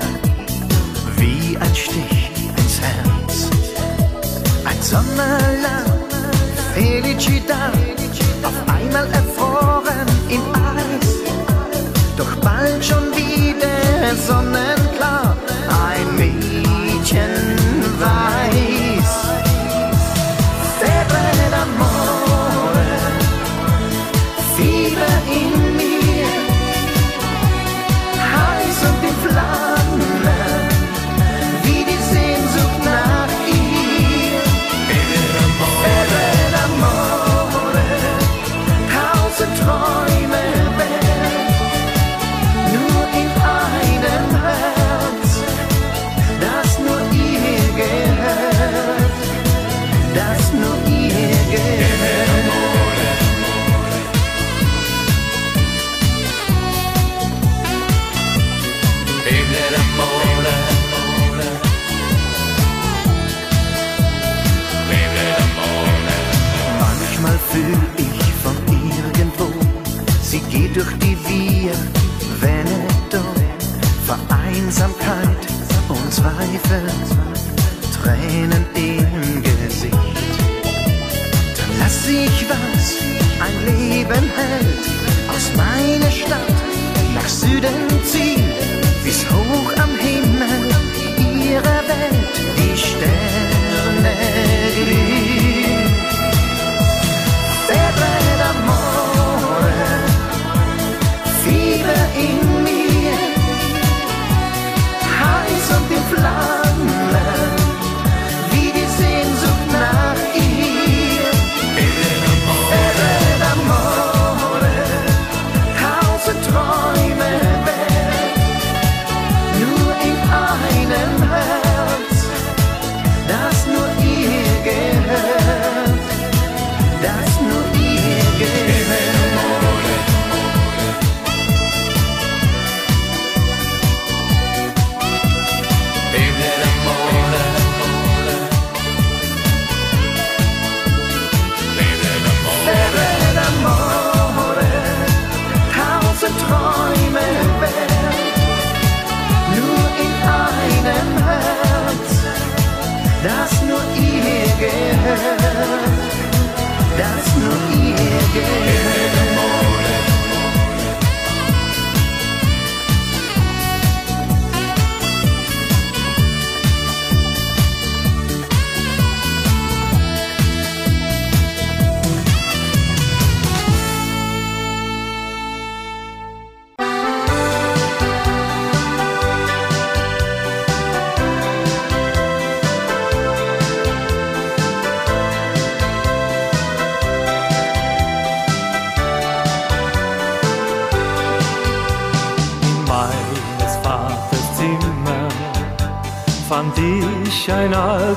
wie 1.15 1.55
ein 1.57 1.73
Stich 1.73 2.31
ins 2.57 2.81
Herz. 2.81 3.49
Ein 4.65 4.81
Sommerland, 4.81 6.11
Felicidad, 6.73 7.71
auf 8.43 8.59
einmal 8.67 9.07
erfroren 9.13 10.07
im 10.27 10.43
Eis, 10.55 11.09
doch 12.17 12.35
bald 12.41 12.83
schon 12.83 13.15
wieder 13.15 14.13
sonnenklar, 14.27 15.37
ein 15.87 16.15
Mädchen 16.17 17.48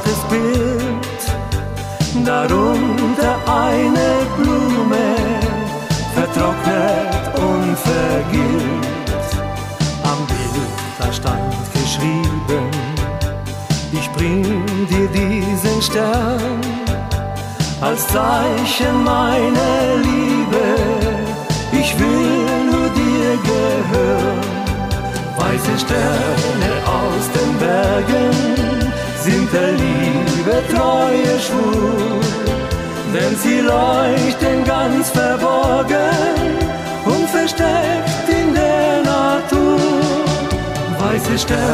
ein 0.04 0.08
altes 0.08 0.41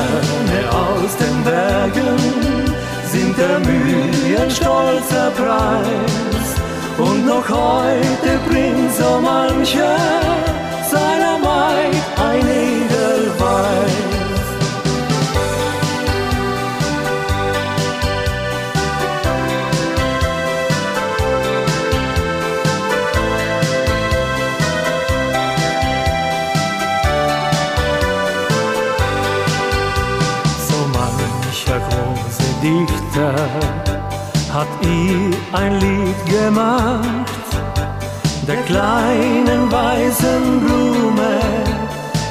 Sterne 0.09 0.71
aus 0.71 1.16
den 1.16 1.44
Bergen 1.44 2.16
sind 3.11 3.37
der 3.37 3.59
Mühe 3.61 4.40
ein 4.40 4.51
stolzer 4.51 5.31
Preis. 5.37 6.49
Und 6.97 7.27
noch 7.27 7.49
heute 7.49 8.38
bringt 8.49 8.92
so 8.94 9.21
mancher 9.21 9.97
seiner 10.90 11.38
Maid 11.38 12.03
ein 12.16 12.47
Edelweiß. 12.49 13.97
Dichter 33.18 33.35
hat 34.54 34.68
ihr 34.83 35.37
ein 35.52 35.81
Lied 35.81 36.26
gemacht, 36.26 37.48
der 38.46 38.57
kleinen 38.62 39.70
weißen 39.70 40.61
Blume 40.61 41.40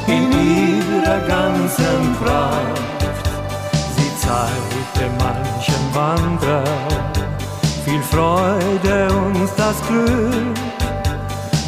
in 0.07 0.31
ihrer 0.31 1.19
ganzen 1.27 2.15
Pracht. 2.23 3.11
Sie 3.97 4.11
zeigte 4.17 5.09
manchem 5.19 5.85
Wanderer 5.93 6.63
viel 7.83 8.01
Freude 8.01 9.13
und 9.13 9.49
das 9.57 9.75
Glück, 9.87 10.57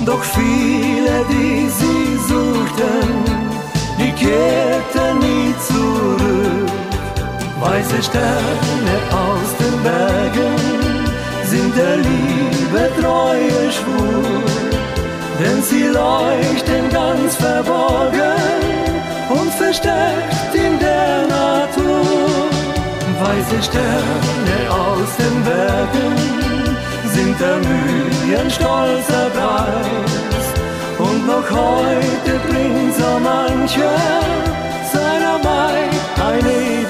doch 0.05 0.23
viele, 0.23 1.25
die 1.29 1.69
sie 1.69 2.17
suchten, 2.29 3.25
die 3.97 4.11
kehrten 4.13 5.19
nie 5.19 5.53
zurück. 5.67 5.98
Weiße 7.61 8.01
Sterne 8.01 8.95
aus 9.11 9.49
den 9.59 9.83
Bergen 9.83 10.55
sind 11.43 11.75
der 11.75 11.97
Liebe 11.97 12.89
treue 13.01 13.71
Schwur, 13.71 14.43
denn 15.39 15.61
sie 15.61 15.87
leuchten 15.87 16.89
ganz 16.89 17.35
verborgen 17.35 18.59
und 19.29 19.51
versteckt 19.53 20.53
in 20.53 20.79
der 20.79 21.27
Natur. 21.27 22.49
Weiße 23.19 23.61
Sterne 23.61 24.59
aus 24.71 25.09
den 25.17 25.43
Bergen 25.43 26.15
sind 27.13 27.39
der 27.41 27.57
Mühe 27.57 28.39
ein 28.39 28.49
stolzer 28.49 29.29
Preis. 29.35 30.45
Und 30.97 31.27
noch 31.27 31.49
heute 31.49 32.39
bringt 32.47 32.95
so 32.95 33.19
mancher 33.19 33.99
seiner 34.93 35.37
Maid 35.39 35.99
ein 36.25 36.88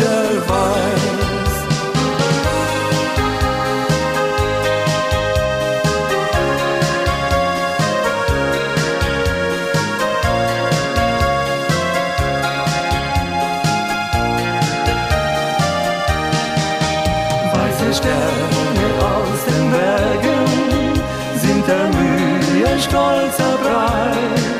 stolzer 22.89 23.57
Preis. 23.59 24.58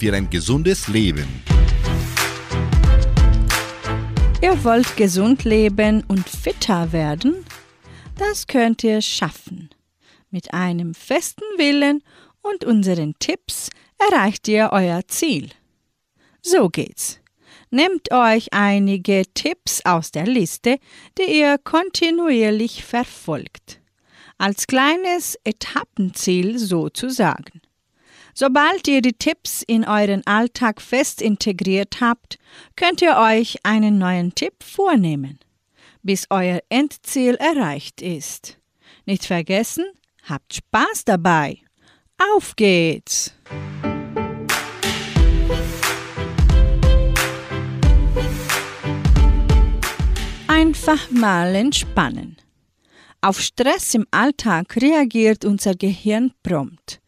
Für 0.00 0.14
ein 0.14 0.30
gesundes 0.30 0.88
Leben. 0.88 1.26
Ihr 4.40 4.64
wollt 4.64 4.96
gesund 4.96 5.44
leben 5.44 6.02
und 6.08 6.26
fitter 6.26 6.90
werden? 6.92 7.44
Das 8.16 8.46
könnt 8.46 8.82
ihr 8.82 9.02
schaffen. 9.02 9.68
Mit 10.30 10.54
einem 10.54 10.94
festen 10.94 11.44
Willen 11.58 12.02
und 12.40 12.64
unseren 12.64 13.14
Tipps 13.18 13.68
erreicht 13.98 14.48
ihr 14.48 14.70
euer 14.72 15.06
Ziel. 15.06 15.50
So 16.40 16.70
geht's. 16.70 17.20
Nehmt 17.70 18.10
euch 18.10 18.54
einige 18.54 19.24
Tipps 19.34 19.84
aus 19.84 20.12
der 20.12 20.24
Liste, 20.24 20.78
die 21.18 21.40
ihr 21.40 21.58
kontinuierlich 21.58 22.84
verfolgt. 22.84 23.82
Als 24.38 24.66
kleines 24.66 25.38
Etappenziel 25.44 26.58
sozusagen. 26.58 27.60
Sobald 28.42 28.88
ihr 28.88 29.02
die 29.02 29.12
Tipps 29.12 29.62
in 29.66 29.84
euren 29.84 30.26
Alltag 30.26 30.80
fest 30.80 31.20
integriert 31.20 32.00
habt, 32.00 32.38
könnt 32.74 33.02
ihr 33.02 33.18
euch 33.18 33.58
einen 33.64 33.98
neuen 33.98 34.34
Tipp 34.34 34.54
vornehmen, 34.64 35.38
bis 36.02 36.24
euer 36.30 36.60
Endziel 36.70 37.34
erreicht 37.34 38.00
ist. 38.00 38.56
Nicht 39.04 39.26
vergessen, 39.26 39.84
habt 40.22 40.54
Spaß 40.54 41.04
dabei. 41.04 41.58
Auf 42.34 42.56
geht's! 42.56 43.34
Einfach 50.46 51.10
mal 51.10 51.54
entspannen. 51.54 52.38
Auf 53.20 53.38
Stress 53.38 53.92
im 53.92 54.06
Alltag 54.10 54.76
reagiert 54.80 55.44
unser 55.44 55.74
Gehirn 55.74 56.32
prompt. 56.42 56.99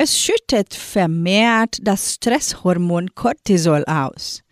Es 0.00 0.16
schüttet 0.16 0.74
vermehrt 0.74 1.78
das 1.82 2.14
Stresshormon 2.14 3.16
Cortisol 3.16 3.84
aus. 3.86 4.44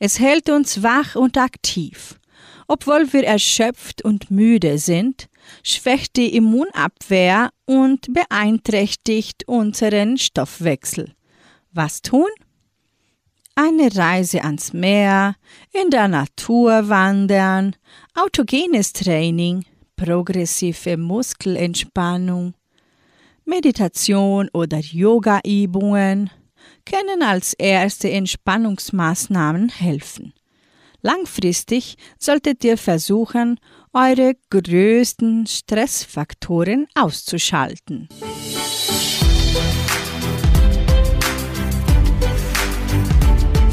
Es 0.00 0.18
hält 0.18 0.50
uns 0.50 0.82
wach 0.82 1.14
und 1.14 1.38
aktiv. 1.38 2.18
Obwohl 2.66 3.12
wir 3.12 3.24
erschöpft 3.24 4.04
und 4.04 4.32
müde 4.32 4.78
sind, 4.78 5.28
schwächt 5.62 6.16
die 6.16 6.34
Immunabwehr 6.34 7.50
und 7.64 8.12
beeinträchtigt 8.12 9.46
unseren 9.46 10.18
Stoffwechsel. 10.18 11.14
Was 11.70 12.02
tun? 12.02 12.28
Eine 13.54 13.94
Reise 13.94 14.42
ans 14.42 14.72
Meer, 14.72 15.36
in 15.72 15.90
der 15.90 16.08
Natur 16.08 16.88
wandern, 16.88 17.76
autogenes 18.14 18.92
Training, 18.92 19.64
progressive 19.96 20.96
Muskelentspannung, 20.96 22.54
Meditation 23.48 24.50
oder 24.52 24.78
Yoga-Übungen 24.78 26.30
können 26.84 27.22
als 27.22 27.54
erste 27.54 28.10
Entspannungsmaßnahmen 28.10 29.70
helfen. 29.70 30.34
Langfristig 31.00 31.96
solltet 32.18 32.62
ihr 32.62 32.76
versuchen, 32.76 33.58
eure 33.94 34.34
größten 34.50 35.46
Stressfaktoren 35.46 36.88
auszuschalten. 36.94 38.10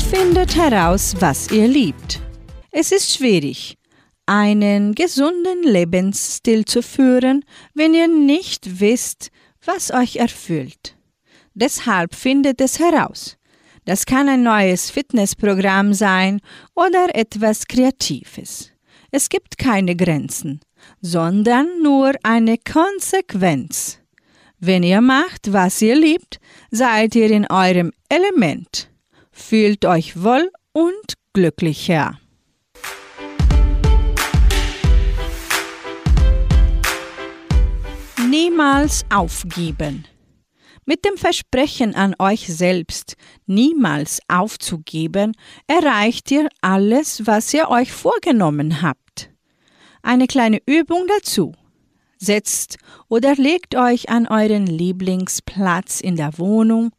Findet 0.10 0.56
heraus, 0.56 1.16
was 1.20 1.52
ihr 1.52 1.68
liebt. 1.68 2.22
Es 2.72 2.94
ist 2.94 3.14
schwierig, 3.14 3.78
einen 4.26 4.96
gesunden 4.96 5.64
Lebensstil 5.64 6.64
zu 6.64 6.82
führen, 6.82 7.44
wenn 7.74 7.94
ihr 7.94 8.08
nicht 8.08 8.80
wisst, 8.80 9.32
was 9.66 9.92
euch 9.92 10.18
erfüllt. 10.18 10.96
Deshalb 11.54 12.16
findet 12.16 12.62
es 12.62 12.80
heraus. 12.80 13.38
Das 13.86 14.06
kann 14.06 14.28
ein 14.30 14.44
neues 14.44 14.90
Fitnessprogramm 14.90 15.94
sein 15.94 16.42
oder 16.74 17.16
etwas 17.16 17.68
Kreatives. 17.68 18.72
Es 19.12 19.30
gibt 19.30 19.58
keine 19.58 19.96
Grenzen, 19.96 20.60
sondern 21.02 21.82
nur 21.82 22.14
eine 22.24 22.58
Konsequenz. 22.58 24.00
Wenn 24.60 24.84
ihr 24.84 25.02
macht, 25.02 25.54
was 25.54 25.82
ihr 25.82 25.96
liebt, 25.96 26.40
seid 26.72 27.16
ihr 27.16 27.30
in 27.30 27.46
eurem 27.50 27.92
Element. 28.10 28.90
Fühlt 29.32 29.86
euch 29.86 30.22
wohl 30.22 30.50
und 30.74 31.14
glücklicher. 31.34 32.20
Niemals 38.30 39.06
aufgeben. 39.14 40.06
Mit 40.86 41.06
dem 41.06 41.16
Versprechen 41.16 41.94
an 41.94 42.16
euch 42.18 42.48
selbst, 42.48 43.18
niemals 43.46 44.20
aufzugeben, 44.28 45.34
erreicht 45.68 46.32
ihr 46.32 46.50
alles, 46.62 47.28
was 47.28 47.54
ihr 47.54 47.70
euch 47.70 47.92
vorgenommen 47.92 48.82
habt. 48.82 49.30
Eine 50.02 50.26
kleine 50.26 50.60
Übung 50.66 51.06
dazu. 51.08 51.54
Setzt 52.18 52.78
oder 53.10 53.36
legt 53.36 53.76
euch 53.76 54.10
an 54.10 54.28
euren 54.28 54.66
Lieblingsplatz 54.66 56.02
in 56.02 56.16
der 56.16 56.40
Wohnung, 56.40 56.92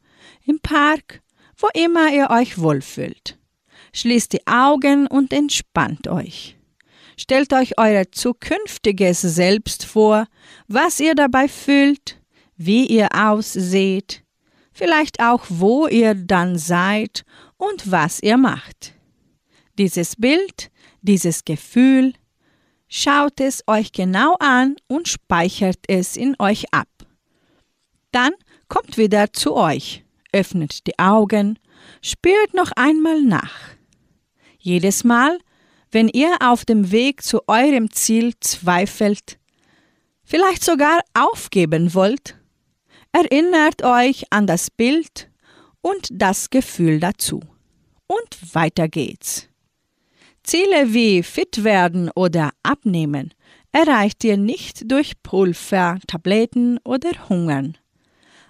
im 0.44 0.60
Park, 0.60 1.22
wo 1.56 1.66
immer 1.74 2.12
ihr 2.12 2.30
euch 2.30 2.58
wohlfühlt. 2.58 3.36
Schließt 3.92 4.32
die 4.32 4.46
Augen 4.46 5.08
und 5.08 5.32
entspannt 5.32 6.06
euch. 6.06 6.55
Stellt 7.18 7.52
euch 7.52 7.78
euer 7.78 8.10
zukünftiges 8.12 9.22
Selbst 9.22 9.84
vor, 9.84 10.26
was 10.68 11.00
ihr 11.00 11.14
dabei 11.14 11.48
fühlt, 11.48 12.20
wie 12.56 12.86
ihr 12.86 13.08
ausseht, 13.14 14.22
vielleicht 14.72 15.20
auch 15.20 15.44
wo 15.48 15.86
ihr 15.86 16.14
dann 16.14 16.58
seid 16.58 17.24
und 17.56 17.90
was 17.90 18.20
ihr 18.22 18.36
macht. 18.36 18.94
Dieses 19.78 20.16
Bild, 20.16 20.70
dieses 21.00 21.44
Gefühl, 21.44 22.12
schaut 22.88 23.40
es 23.40 23.62
euch 23.66 23.92
genau 23.92 24.34
an 24.38 24.76
und 24.86 25.08
speichert 25.08 25.80
es 25.88 26.16
in 26.16 26.36
euch 26.38 26.72
ab. 26.72 26.88
Dann 28.12 28.32
kommt 28.68 28.98
wieder 28.98 29.32
zu 29.32 29.54
euch, 29.54 30.04
öffnet 30.32 30.86
die 30.86 30.98
Augen, 30.98 31.58
spürt 32.02 32.54
noch 32.54 32.72
einmal 32.72 33.22
nach. 33.22 33.54
Jedes 34.58 35.04
Mal, 35.04 35.38
wenn 35.90 36.08
ihr 36.08 36.36
auf 36.40 36.64
dem 36.64 36.90
Weg 36.90 37.22
zu 37.22 37.46
eurem 37.48 37.90
Ziel 37.90 38.34
zweifelt, 38.40 39.38
vielleicht 40.24 40.64
sogar 40.64 41.00
aufgeben 41.14 41.94
wollt, 41.94 42.36
erinnert 43.12 43.82
euch 43.82 44.24
an 44.30 44.46
das 44.46 44.70
Bild 44.70 45.30
und 45.80 46.08
das 46.10 46.50
Gefühl 46.50 47.00
dazu. 47.00 47.40
Und 48.06 48.54
weiter 48.54 48.88
geht's. 48.88 49.48
Ziele 50.42 50.92
wie 50.92 51.22
fit 51.22 51.64
werden 51.64 52.10
oder 52.14 52.50
abnehmen 52.62 53.34
erreicht 53.72 54.24
ihr 54.24 54.36
nicht 54.36 54.90
durch 54.90 55.20
Pulver, 55.22 55.98
Tabletten 56.06 56.78
oder 56.84 57.10
Hungern. 57.28 57.76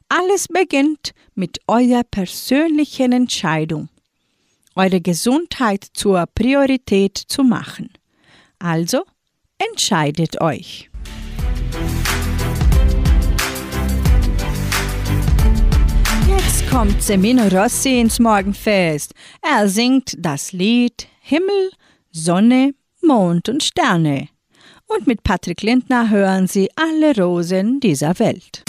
Alles 0.09 0.47
beginnt 0.47 1.13
mit 1.35 1.59
eurer 1.67 2.03
persönlichen 2.05 3.11
Entscheidung, 3.11 3.89
eure 4.77 5.01
Gesundheit 5.01 5.85
zur 5.93 6.27
Priorität 6.27 7.17
zu 7.17 7.43
machen. 7.43 7.91
Also 8.59 9.03
entscheidet 9.59 10.41
euch. 10.41 10.91
Jetzt 16.29 16.69
kommt 16.71 17.03
Semino 17.03 17.49
Rossi 17.49 18.01
ins 18.01 18.19
Morgenfest. 18.19 19.13
Er 19.43 19.69
singt 19.69 20.15
das 20.19 20.53
Lied 20.53 21.09
Himmel, 21.21 21.71
Sonne, 22.13 22.75
Mond 23.03 23.49
und 23.49 23.63
Sterne. 23.63 24.29
Und 24.87 25.07
mit 25.07 25.25
Patrick 25.25 25.63
Lindner 25.63 26.11
hören 26.11 26.47
Sie 26.47 26.71
alle 26.77 27.17
Rosen 27.17 27.81
dieser 27.81 28.19
Welt. 28.19 28.63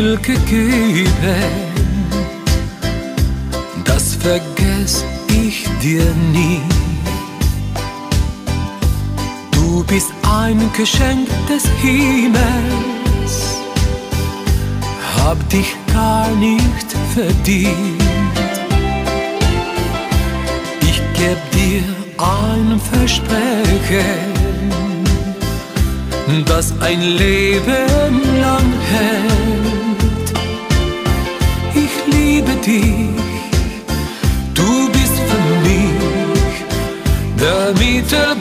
Viel 0.00 0.16
gegeben, 0.18 1.06
das 3.84 4.14
vergess 4.14 5.04
ich 5.28 5.66
dir 5.82 6.06
nie. 6.32 6.62
Du 9.50 9.84
bist 9.84 10.10
ein 10.40 10.58
Geschenk 10.74 11.28
des 11.50 11.64
Himmels, 11.82 13.34
hab 15.18 15.36
dich 15.50 15.76
gar 15.92 16.30
nicht 16.36 16.88
verdient. 17.14 18.02
Ich 20.80 21.02
geb 21.18 21.40
dir 21.52 21.84
ein 22.16 22.80
Versprechen 22.90 24.40
das 26.46 26.72
ein 26.80 27.00
Leben 27.00 28.20
lang 28.40 28.72
hält. 28.92 29.39
Dich, 32.66 32.84
du 34.54 34.88
bist 34.92 35.16
für 35.28 35.44
mich 35.66 36.00
der 37.40 37.72
Mittelpunkt 37.78 38.39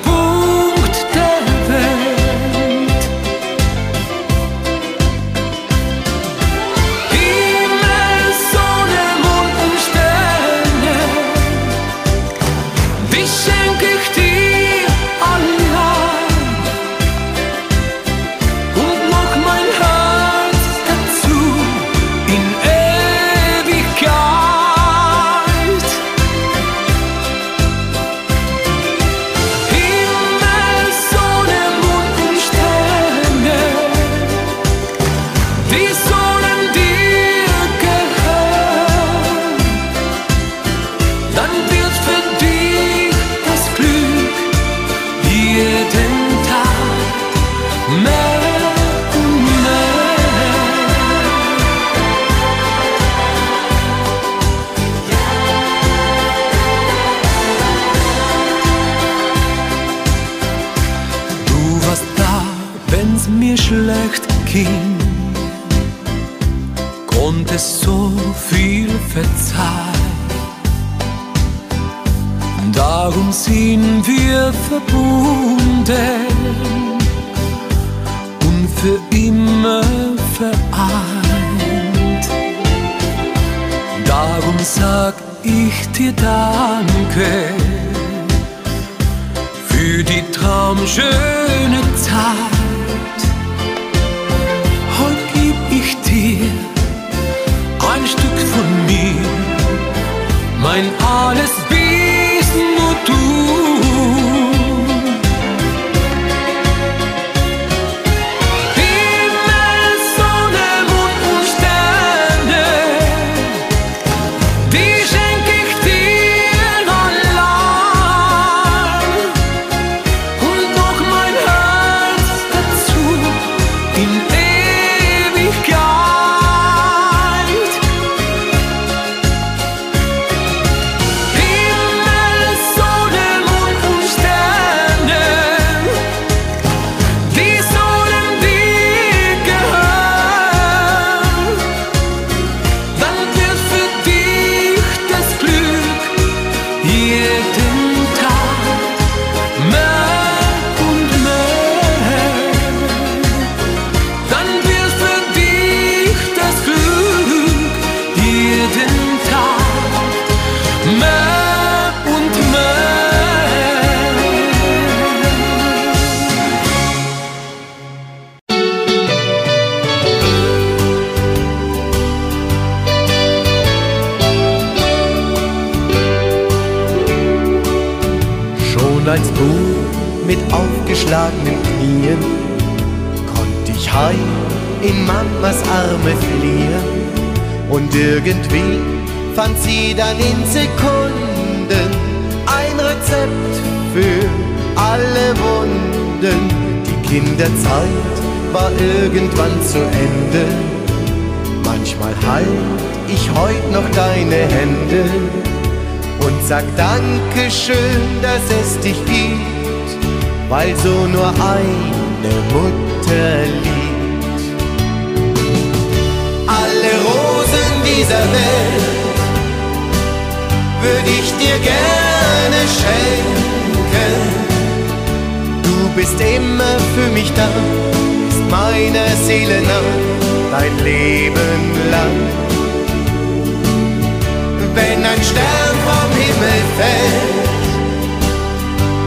Stern 235.30 235.76
vom 235.88 236.10
Himmel 236.22 236.62
fällt, 236.78 237.48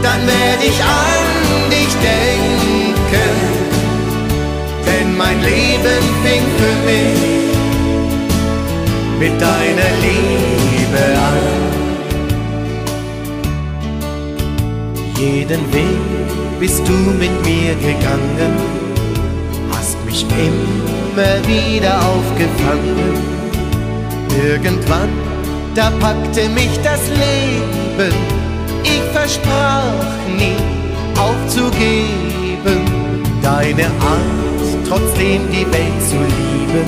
dann 0.03 0.21
werde 0.27 0.63
ich 0.71 0.79
an 0.83 1.69
dich 1.69 1.93
denken, 2.11 3.33
denn 4.85 5.17
mein 5.17 5.39
Leben 5.41 6.03
fing 6.23 6.45
für 6.59 6.75
mich 6.89 7.33
mit 9.19 9.41
deiner 9.41 9.91
Liebe 10.05 11.03
an. 11.31 11.43
Jeden 15.19 15.63
Weg 15.73 16.59
bist 16.59 16.87
du 16.87 16.93
mit 16.93 17.33
mir 17.45 17.75
gegangen, 17.75 18.53
hast 19.71 19.97
mich 20.05 20.25
immer 20.47 21.47
wieder 21.47 21.93
aufgefangen. 22.11 23.13
Irgendwann 24.45 25.32
da 25.75 25.89
packte 25.99 26.49
mich 26.49 26.79
das 26.83 27.01
Leben. 27.09 28.13
Ich 28.83 29.01
versprach 29.11 29.93
nie 30.37 30.57
aufzugeben. 31.19 32.81
Deine 33.41 33.85
Art, 33.85 34.87
trotzdem 34.87 35.41
die 35.51 35.65
Welt 35.65 36.01
zu 36.07 36.15
lieben, 36.15 36.85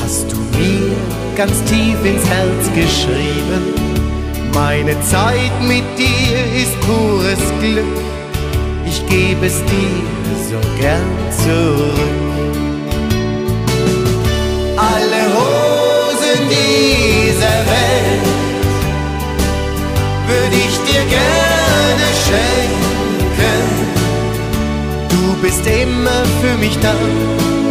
hast 0.00 0.32
du 0.32 0.36
mir 0.58 0.96
ganz 1.36 1.62
tief 1.64 2.04
ins 2.04 2.26
Herz 2.28 2.66
geschrieben. 2.74 3.74
Meine 4.52 5.00
Zeit 5.02 5.52
mit 5.62 5.84
dir 5.96 6.38
ist 6.60 6.80
pures 6.80 7.52
Glück. 7.60 7.84
Ich 8.86 9.06
gebe 9.06 9.46
es 9.46 9.62
dir 9.64 10.50
so 10.50 10.80
gern 10.80 11.02
zurück. 11.44 12.27
Dieser 16.48 17.58
Welt 17.72 18.26
würde 20.28 20.56
ich 20.56 20.76
dir 20.88 21.04
gerne 21.18 22.06
schenken. 22.24 23.60
Du 25.08 25.22
bist 25.42 25.66
immer 25.66 26.20
für 26.40 26.56
mich 26.58 26.76
da, 26.80 26.94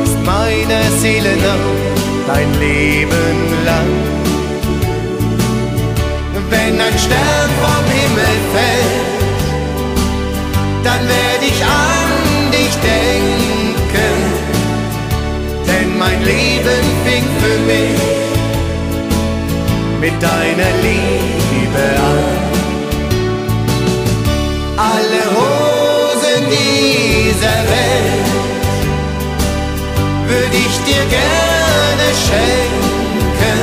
bist 0.02 0.20
meiner 0.26 0.84
Seele 1.00 1.36
nah, 1.38 1.66
dein 2.28 2.52
Leben 2.60 3.38
lang. 3.66 3.92
Wenn 6.50 6.80
ein 6.80 6.98
Stern 6.98 7.52
vom 7.64 7.86
Himmel 8.00 8.38
fällt, 8.54 9.18
dann 10.84 11.02
werde 11.02 11.46
ich 11.46 11.62
an 11.64 12.52
dich 12.52 12.74
denken, 12.94 14.18
denn 15.68 15.98
mein 15.98 16.24
Leben 16.24 16.84
fing 17.04 17.26
für 17.42 17.60
mich 17.72 18.07
mit 20.00 20.14
deiner 20.22 20.72
Liebe 20.86 21.86
an. 22.12 22.20
Alle 24.78 25.22
Rosen 25.38 26.43
dieser 26.50 27.58
Welt 27.74 28.30
würde 30.28 30.58
ich 30.66 30.76
dir 30.88 31.04
gerne 31.20 32.08
schenken, 32.26 33.60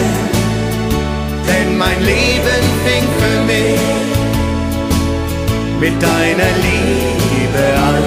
denn 1.48 1.78
mein 1.78 2.00
Leben 2.02 2.62
fing 2.84 3.06
für 3.20 3.38
mich 3.52 3.80
mit 5.80 6.02
deiner 6.02 6.52
Liebe 6.66 7.64
an. 7.92 8.04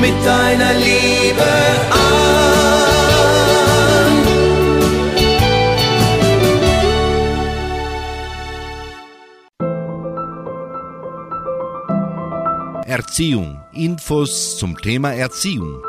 Mit 0.00 0.16
deiner 0.26 0.72
Liebe 0.74 1.50
an. 1.90 2.45
Erziehung. 12.86 13.60
Infos 13.72 14.56
zum 14.58 14.78
Thema 14.78 15.12
Erziehung. 15.12 15.82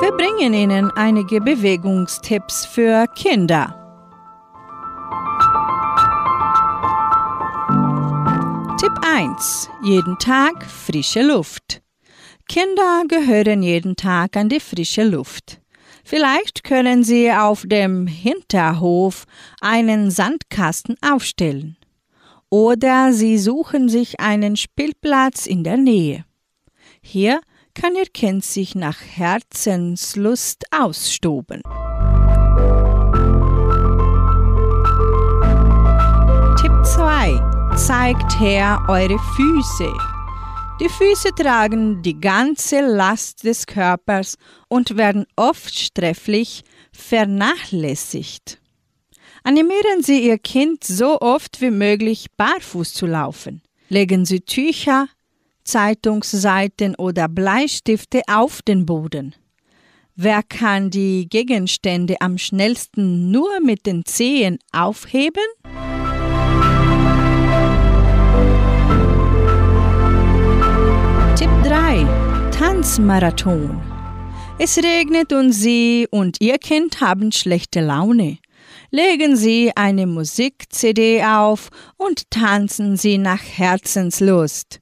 Wir 0.00 0.12
bringen 0.12 0.54
Ihnen 0.54 0.90
einige 0.92 1.42
Bewegungstipps 1.42 2.64
für 2.64 3.06
Kinder. 3.14 3.74
Tipp 8.80 8.92
1. 9.04 9.68
Jeden 9.84 10.18
Tag 10.18 10.64
frische 10.64 11.20
Luft. 11.20 11.82
Kinder 12.48 13.02
gehören 13.08 13.62
jeden 13.62 13.94
Tag 13.96 14.38
an 14.38 14.48
die 14.48 14.60
frische 14.60 15.04
Luft. 15.04 15.60
Vielleicht 16.02 16.64
können 16.64 17.04
Sie 17.04 17.30
auf 17.30 17.64
dem 17.66 18.06
Hinterhof 18.06 19.26
einen 19.60 20.10
Sandkasten 20.10 20.96
aufstellen 21.02 21.77
oder 22.50 23.12
Sie 23.12 23.38
suchen 23.38 23.88
sich 23.88 24.20
einen 24.20 24.56
Spielplatz 24.56 25.46
in 25.46 25.64
der 25.64 25.76
Nähe. 25.76 26.24
Hier 27.02 27.40
kann 27.74 27.94
Ihr 27.94 28.06
Kind 28.06 28.44
sich 28.44 28.74
nach 28.74 28.98
Herzenslust 29.00 30.64
austoben. 30.70 31.62
Tipp 36.60 36.72
2. 36.84 37.76
Zeigt 37.76 38.40
her 38.40 38.82
eure 38.88 39.18
Füße. 39.36 39.92
Die 40.80 40.88
Füße 40.88 41.30
tragen 41.34 42.02
die 42.02 42.20
ganze 42.20 42.80
Last 42.80 43.44
des 43.44 43.66
Körpers 43.66 44.36
und 44.68 44.96
werden 44.96 45.26
oft 45.36 45.76
strefflich 45.76 46.62
vernachlässigt. 46.92 48.60
Animieren 49.48 50.02
Sie 50.02 50.26
Ihr 50.26 50.36
Kind 50.36 50.84
so 50.84 51.22
oft 51.22 51.62
wie 51.62 51.70
möglich 51.70 52.26
barfuß 52.36 52.92
zu 52.92 53.06
laufen. 53.06 53.62
Legen 53.88 54.26
Sie 54.26 54.40
Tücher, 54.40 55.08
Zeitungsseiten 55.64 56.94
oder 56.96 57.28
Bleistifte 57.28 58.20
auf 58.30 58.60
den 58.60 58.84
Boden. 58.84 59.34
Wer 60.14 60.42
kann 60.42 60.90
die 60.90 61.30
Gegenstände 61.30 62.16
am 62.20 62.36
schnellsten 62.36 63.30
nur 63.30 63.60
mit 63.60 63.86
den 63.86 64.04
Zehen 64.04 64.58
aufheben? 64.70 65.42
Tipp 71.36 71.48
3. 71.64 72.50
Tanzmarathon. 72.50 73.80
Es 74.58 74.76
regnet 74.76 75.32
und 75.32 75.52
Sie 75.52 76.06
und 76.10 76.36
Ihr 76.42 76.58
Kind 76.58 77.00
haben 77.00 77.32
schlechte 77.32 77.80
Laune 77.80 78.36
legen 78.90 79.36
Sie 79.36 79.72
eine 79.74 80.06
Musik-CD 80.06 81.24
auf 81.24 81.70
und 81.96 82.30
tanzen 82.30 82.96
Sie 82.96 83.18
nach 83.18 83.42
Herzenslust. 83.42 84.80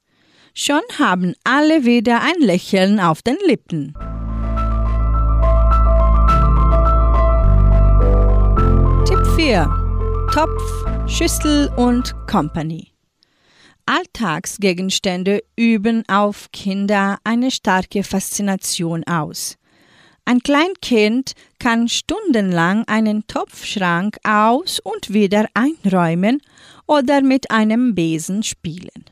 Schon 0.55 0.83
haben 0.99 1.35
alle 1.45 1.85
wieder 1.85 2.23
ein 2.23 2.41
Lächeln 2.41 3.01
auf 3.01 3.23
den 3.23 3.37
Lippen. 3.47 3.95
Tipp 9.07 9.27
4. 9.37 9.69
Topf, 10.33 11.11
Schüssel 11.11 11.71
und 11.77 12.15
Company. 12.27 12.93
Alltagsgegenstände 13.87 15.43
üben 15.57 16.03
auf 16.09 16.51
Kinder 16.53 17.19
eine 17.23 17.51
starke 17.51 18.03
Faszination 18.03 19.05
aus. 19.05 19.57
Ein 20.29 20.41
Kleinkind 20.41 21.35
kann 21.61 21.89
stundenlang 21.89 22.83
einen 22.89 23.29
Topfschrank 23.29 24.19
aus 24.25 24.81
und 24.81 25.13
wieder 25.13 25.47
einräumen 25.55 26.43
oder 26.89 27.23
mit 27.23 27.53
einem 27.53 27.95
Besen 27.95 28.43
spielen. 28.43 29.05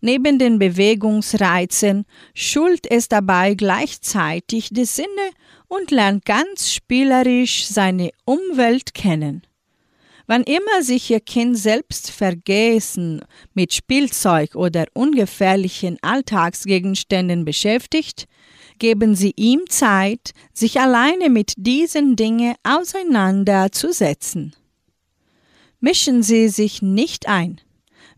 Neben 0.00 0.38
den 0.38 0.58
Bewegungsreizen 0.58 2.06
schult 2.34 2.90
es 2.90 3.08
dabei 3.08 3.52
gleichzeitig 3.52 4.70
die 4.70 4.86
Sinne 4.86 5.08
und 5.68 5.90
lernt 5.90 6.24
ganz 6.24 6.72
spielerisch 6.72 7.66
seine 7.66 8.10
Umwelt 8.24 8.94
kennen. 8.94 9.42
Wann 10.26 10.42
immer 10.42 10.82
sich 10.82 11.10
Ihr 11.10 11.20
Kind 11.20 11.58
selbst 11.58 12.10
vergessen 12.10 13.22
mit 13.52 13.74
Spielzeug 13.74 14.54
oder 14.54 14.86
ungefährlichen 14.94 15.98
Alltagsgegenständen 16.00 17.44
beschäftigt, 17.44 18.26
geben 18.78 19.14
Sie 19.14 19.32
ihm 19.36 19.60
Zeit, 19.68 20.32
sich 20.52 20.80
alleine 20.80 21.30
mit 21.30 21.54
diesen 21.56 22.16
Dingen 22.16 22.54
auseinanderzusetzen. 22.62 24.54
Mischen 25.80 26.22
Sie 26.22 26.48
sich 26.48 26.82
nicht 26.82 27.28
ein. 27.28 27.60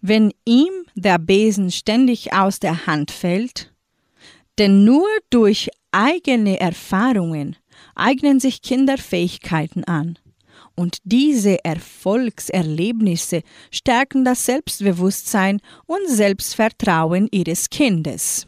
Wenn 0.01 0.33
ihm 0.45 0.71
der 0.95 1.19
Besen 1.19 1.71
ständig 1.71 2.33
aus 2.33 2.61
der 2.61 2.87
Hand 2.87 3.11
fällt, 3.11 3.73
denn 4.59 4.85
nur 4.85 5.07
durch 5.31 5.71
eigene 5.93 6.61
Erfahrungen 6.61 7.57
eignen 7.95 8.41
sich 8.41 8.63
Kinder 8.63 8.99
Fähigkeiten 8.99 9.85
an. 9.85 10.19
Und 10.75 10.99
diese 11.03 11.65
Erfolgserlebnisse 11.65 13.43
stärken 13.73 14.25
das 14.25 14.47
Selbstbewusstsein 14.47 15.61
und 15.87 16.09
Selbstvertrauen 16.09 17.29
ihres 17.33 17.69
Kindes. 17.69 18.47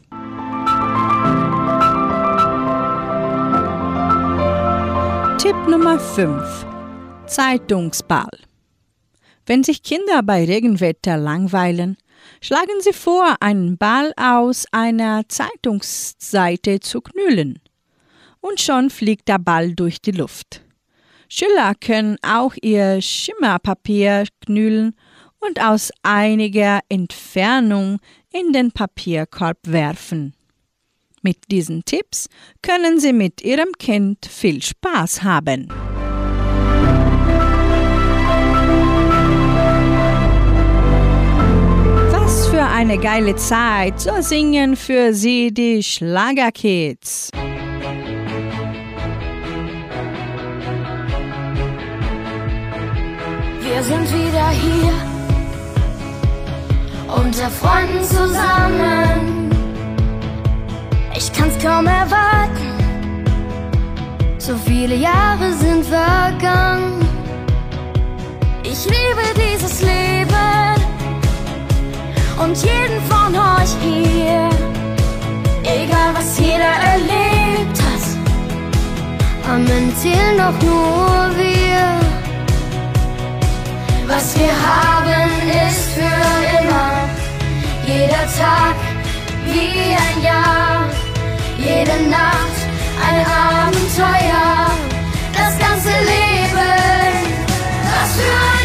Tipp 5.51 5.67
Nummer 5.67 5.99
5. 5.99 6.65
Zeitungsball. 7.27 8.31
Wenn 9.45 9.65
sich 9.65 9.83
Kinder 9.83 10.23
bei 10.23 10.45
Regenwetter 10.45 11.17
langweilen, 11.17 11.97
schlagen 12.39 12.79
sie 12.79 12.93
vor, 12.93 13.35
einen 13.41 13.77
Ball 13.77 14.13
aus 14.15 14.65
einer 14.71 15.27
Zeitungsseite 15.27 16.79
zu 16.79 17.01
knüllen. 17.01 17.59
Und 18.39 18.61
schon 18.61 18.89
fliegt 18.89 19.27
der 19.27 19.39
Ball 19.39 19.73
durch 19.73 19.99
die 19.99 20.11
Luft. 20.11 20.61
Schüler 21.27 21.75
können 21.75 22.15
auch 22.21 22.53
ihr 22.61 23.01
Schimmerpapier 23.01 24.27
knüllen 24.45 24.95
und 25.39 25.61
aus 25.61 25.91
einiger 26.01 26.79
Entfernung 26.87 27.99
in 28.31 28.53
den 28.53 28.71
Papierkorb 28.71 29.57
werfen. 29.63 30.33
Mit 31.23 31.51
diesen 31.51 31.85
Tipps 31.85 32.29
können 32.63 32.99
Sie 32.99 33.13
mit 33.13 33.43
Ihrem 33.43 33.73
Kind 33.77 34.25
viel 34.25 34.61
Spaß 34.61 35.21
haben. 35.21 35.67
Was 42.11 42.47
für 42.47 42.63
eine 42.63 42.97
geile 42.97 43.35
Zeit, 43.35 43.99
so 43.99 44.19
singen 44.21 44.75
für 44.75 45.13
Sie 45.13 45.53
die 45.53 45.83
Schlagerkids. 45.83 47.29
Wir 53.61 53.83
sind 53.83 54.11
wieder 54.11 54.49
hier, 54.49 54.93
unter 57.15 57.49
Freunden 57.51 58.03
zusammen. 58.03 59.40
Kann's 61.41 61.57
kaum 61.57 61.87
erwarten. 61.87 62.69
So 64.37 64.55
viele 64.63 64.93
Jahre 64.93 65.53
sind 65.53 65.83
vergangen. 65.83 67.03
Ich 68.61 68.85
liebe 68.85 69.23
dieses 69.35 69.81
Leben 69.81 70.75
und 72.43 72.55
jeden 72.63 73.01
von 73.09 73.33
euch 73.33 73.73
hier. 73.81 74.49
Egal 75.63 76.13
was 76.13 76.37
jeder 76.37 76.75
erlebt 76.93 77.77
hat, 77.87 78.05
am 79.51 79.65
Ende 79.65 79.95
zählen 79.95 80.37
doch 80.37 80.61
nur 80.61 81.37
wir. 81.37 81.99
Was 84.05 84.37
wir 84.37 84.53
haben 84.69 85.31
ist 85.67 85.89
für 85.95 86.59
immer. 86.59 86.91
Jeder 87.87 88.25
Tag 88.37 88.75
wie 89.47 89.95
ein 90.05 90.23
Jahr. 90.23 90.80
Jede 91.63 92.09
Nacht 92.09 92.59
ein 93.07 93.23
Abenteuer, 93.23 94.71
das 95.31 95.59
ganze 95.59 95.89
Leben, 95.89 96.71
was 97.83 98.09
für 98.15 98.35
eine 98.51 98.60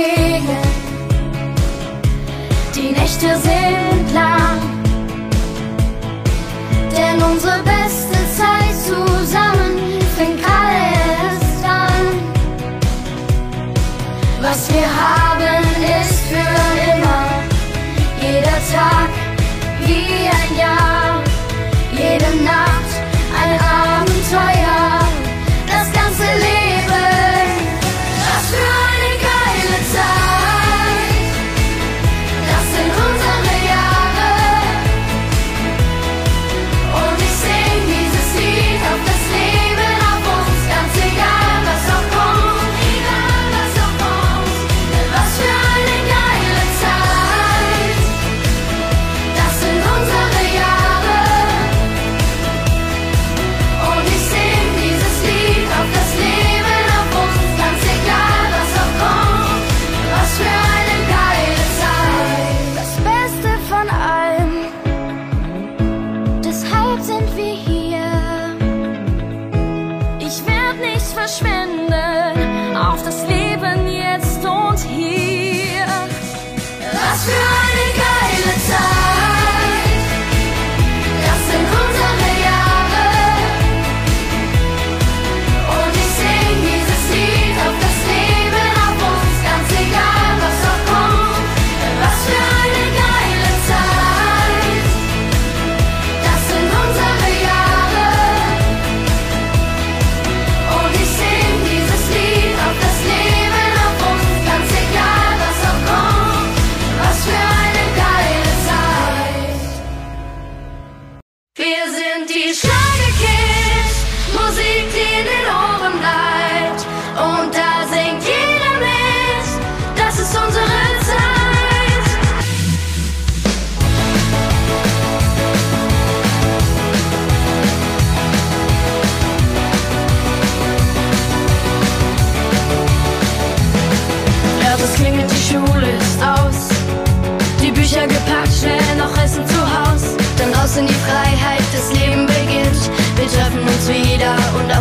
Morgen 0.00 0.29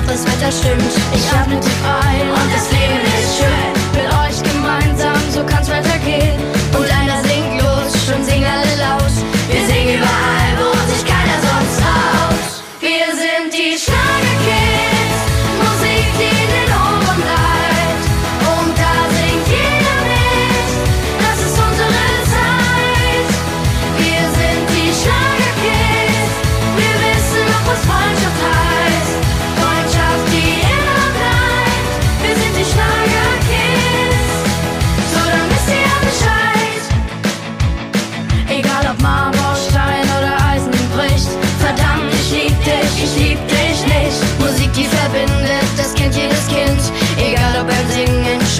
das 0.09 0.25
Wetter 0.25 0.51
stimmt. 0.51 0.91
Ich 1.13 1.31
atme 1.31 1.59
tief 1.59 1.85
ein 1.85 2.29
und 2.29 2.53
das 2.53 2.71
Leben 2.71 2.99
ist 3.19 3.37
schön. 3.37 3.69
Mit 3.93 4.07
euch 4.11 4.53
gemeinsam, 4.53 5.17
so 5.31 5.43
kann's 5.45 5.69
weiter. 5.69 5.88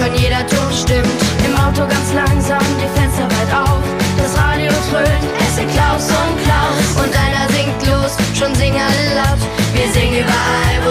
schon 0.00 0.14
jeder 0.16 0.46
Ton 0.46 0.72
stimmt. 0.72 1.20
Im 1.44 1.54
Auto 1.56 1.82
ganz 1.86 2.12
langsam, 2.14 2.64
die 2.80 2.88
Fenster 2.98 3.24
weit 3.36 3.52
auf. 3.52 3.84
Das 4.16 4.32
Radio 4.42 4.72
dröhnt, 4.88 5.28
es 5.40 5.56
sind 5.56 5.70
Klaus 5.72 6.08
und 6.08 6.34
Klaus. 6.44 7.04
Und 7.04 7.12
einer 7.24 7.46
singt 7.52 7.80
los, 7.86 8.12
schon 8.34 8.54
singen 8.54 8.80
alle 8.80 9.14
laut. 9.20 9.42
Wir 9.74 9.88
singen 9.92 10.24
überall, 10.24 10.76
wo 10.84 10.89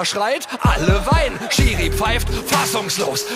Trainer 0.00 0.04
schreit, 0.04 0.48
alle 0.60 1.04
weinen. 1.06 1.38
Schiri 1.50 1.90
pfeift, 1.90 2.28
fassungslos. 2.46 3.26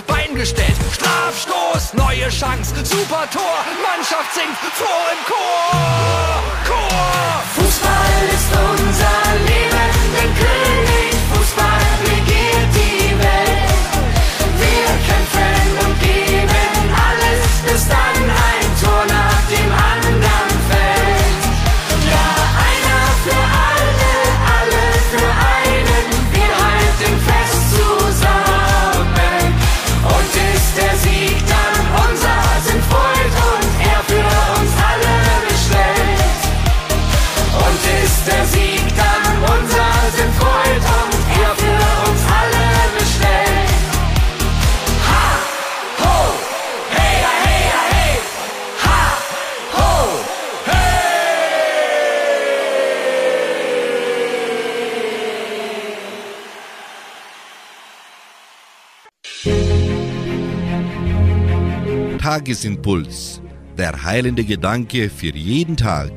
Tagesimpuls. 62.35 63.41
Der 63.78 64.03
heilende 64.03 64.43
Gedanke 64.43 65.09
für 65.09 65.32
jeden 65.37 65.76
Tag. 65.76 66.11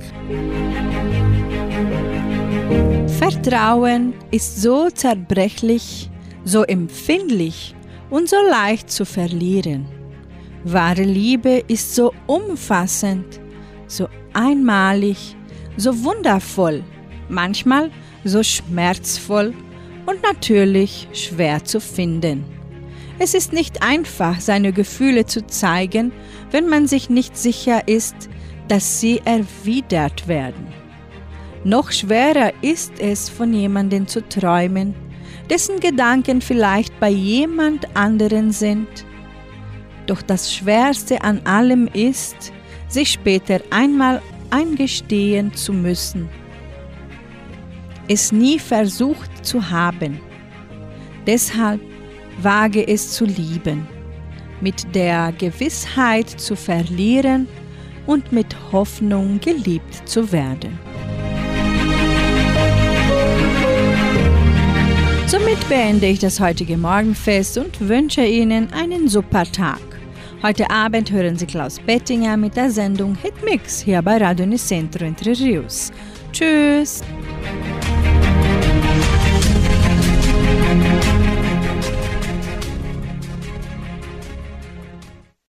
Vertrauen 3.20 4.16
ist 4.32 4.60
so 4.64 4.90
zerbrechlich, 4.90 6.10
so 6.44 6.64
empfindlich 6.64 7.76
und 8.10 8.30
so 8.30 8.38
leicht 8.50 8.90
zu 8.90 9.06
verlieren. 9.06 9.86
Wahre 10.64 11.04
Liebe 11.04 11.64
ist 11.68 11.94
so 11.94 12.12
umfassend, 12.26 13.40
so 13.86 14.10
einmalig, 14.34 15.36
so 15.78 16.04
wundervoll, 16.04 16.84
manchmal 17.30 17.92
so 18.24 18.42
schmerzvoll 18.42 19.54
und 20.08 20.24
natürlich 20.24 21.08
schwer 21.14 21.64
zu 21.64 21.80
finden. 21.80 22.57
Es 23.20 23.34
ist 23.34 23.52
nicht 23.52 23.82
einfach, 23.82 24.40
seine 24.40 24.72
Gefühle 24.72 25.26
zu 25.26 25.46
zeigen, 25.48 26.12
wenn 26.52 26.68
man 26.68 26.88
sich 26.88 27.10
nicht 27.10 27.36
sicher 27.36 27.88
ist, 27.88 28.30
dass 28.68 29.00
sie 29.00 29.22
erwidert 29.26 30.28
werden. 30.28 30.68
Noch 31.64 31.92
schwerer 31.92 32.54
ist 32.62 32.94
es, 33.00 33.28
von 33.28 33.54
jemandem 33.54 34.08
zu 34.08 34.22
träumen, 34.28 34.94
dessen 35.50 35.80
Gedanken 35.80 36.42
vielleicht 36.42 37.00
bei 37.00 37.10
jemand 37.10 37.96
anderen 37.96 38.52
sind. 38.52 38.88
Doch 40.06 40.22
das 40.22 40.54
Schwerste 40.54 41.22
an 41.24 41.42
allem 41.46 41.88
ist, 41.88 42.54
sich 42.88 43.12
später 43.12 43.60
einmal 43.72 44.22
eingestehen 44.50 45.54
zu 45.54 45.74
müssen, 45.74 46.30
es 48.08 48.32
nie 48.32 48.60
versucht 48.60 49.46
zu 49.46 49.70
haben. 49.70 50.22
Deshalb 51.26 51.82
wage 52.42 52.88
es 52.88 53.12
zu 53.12 53.26
lieben, 53.26 53.88
mit 54.62 54.96
der 54.96 55.34
Gewissheit 55.38 56.30
zu 56.30 56.56
verlieren 56.56 57.48
und 58.06 58.32
mit 58.32 58.56
Hoffnung 58.72 59.40
geliebt 59.40 60.08
zu 60.08 60.32
werden. 60.32 60.80
Somit 65.28 65.68
beende 65.68 66.08
ich 66.08 66.20
das 66.20 66.40
heutige 66.40 66.78
Morgenfest 66.78 67.58
und 67.58 67.88
wünsche 67.90 68.24
Ihnen 68.24 68.72
einen 68.72 69.10
super 69.10 69.44
Tag. 69.44 69.82
Heute 70.42 70.70
Abend 70.70 71.12
hören 71.12 71.38
Sie 71.38 71.46
Klaus 71.46 71.80
Bettinger 71.80 72.38
mit 72.38 72.56
der 72.56 72.70
Sendung 72.70 73.16
Hitmix 73.16 73.82
hier 73.82 74.02
bei 74.02 74.18
Radio 74.18 74.46
Nicentro 74.46 75.04
Entre 75.04 75.32
Rios. 75.32 75.92
Tschüss! 76.32 77.02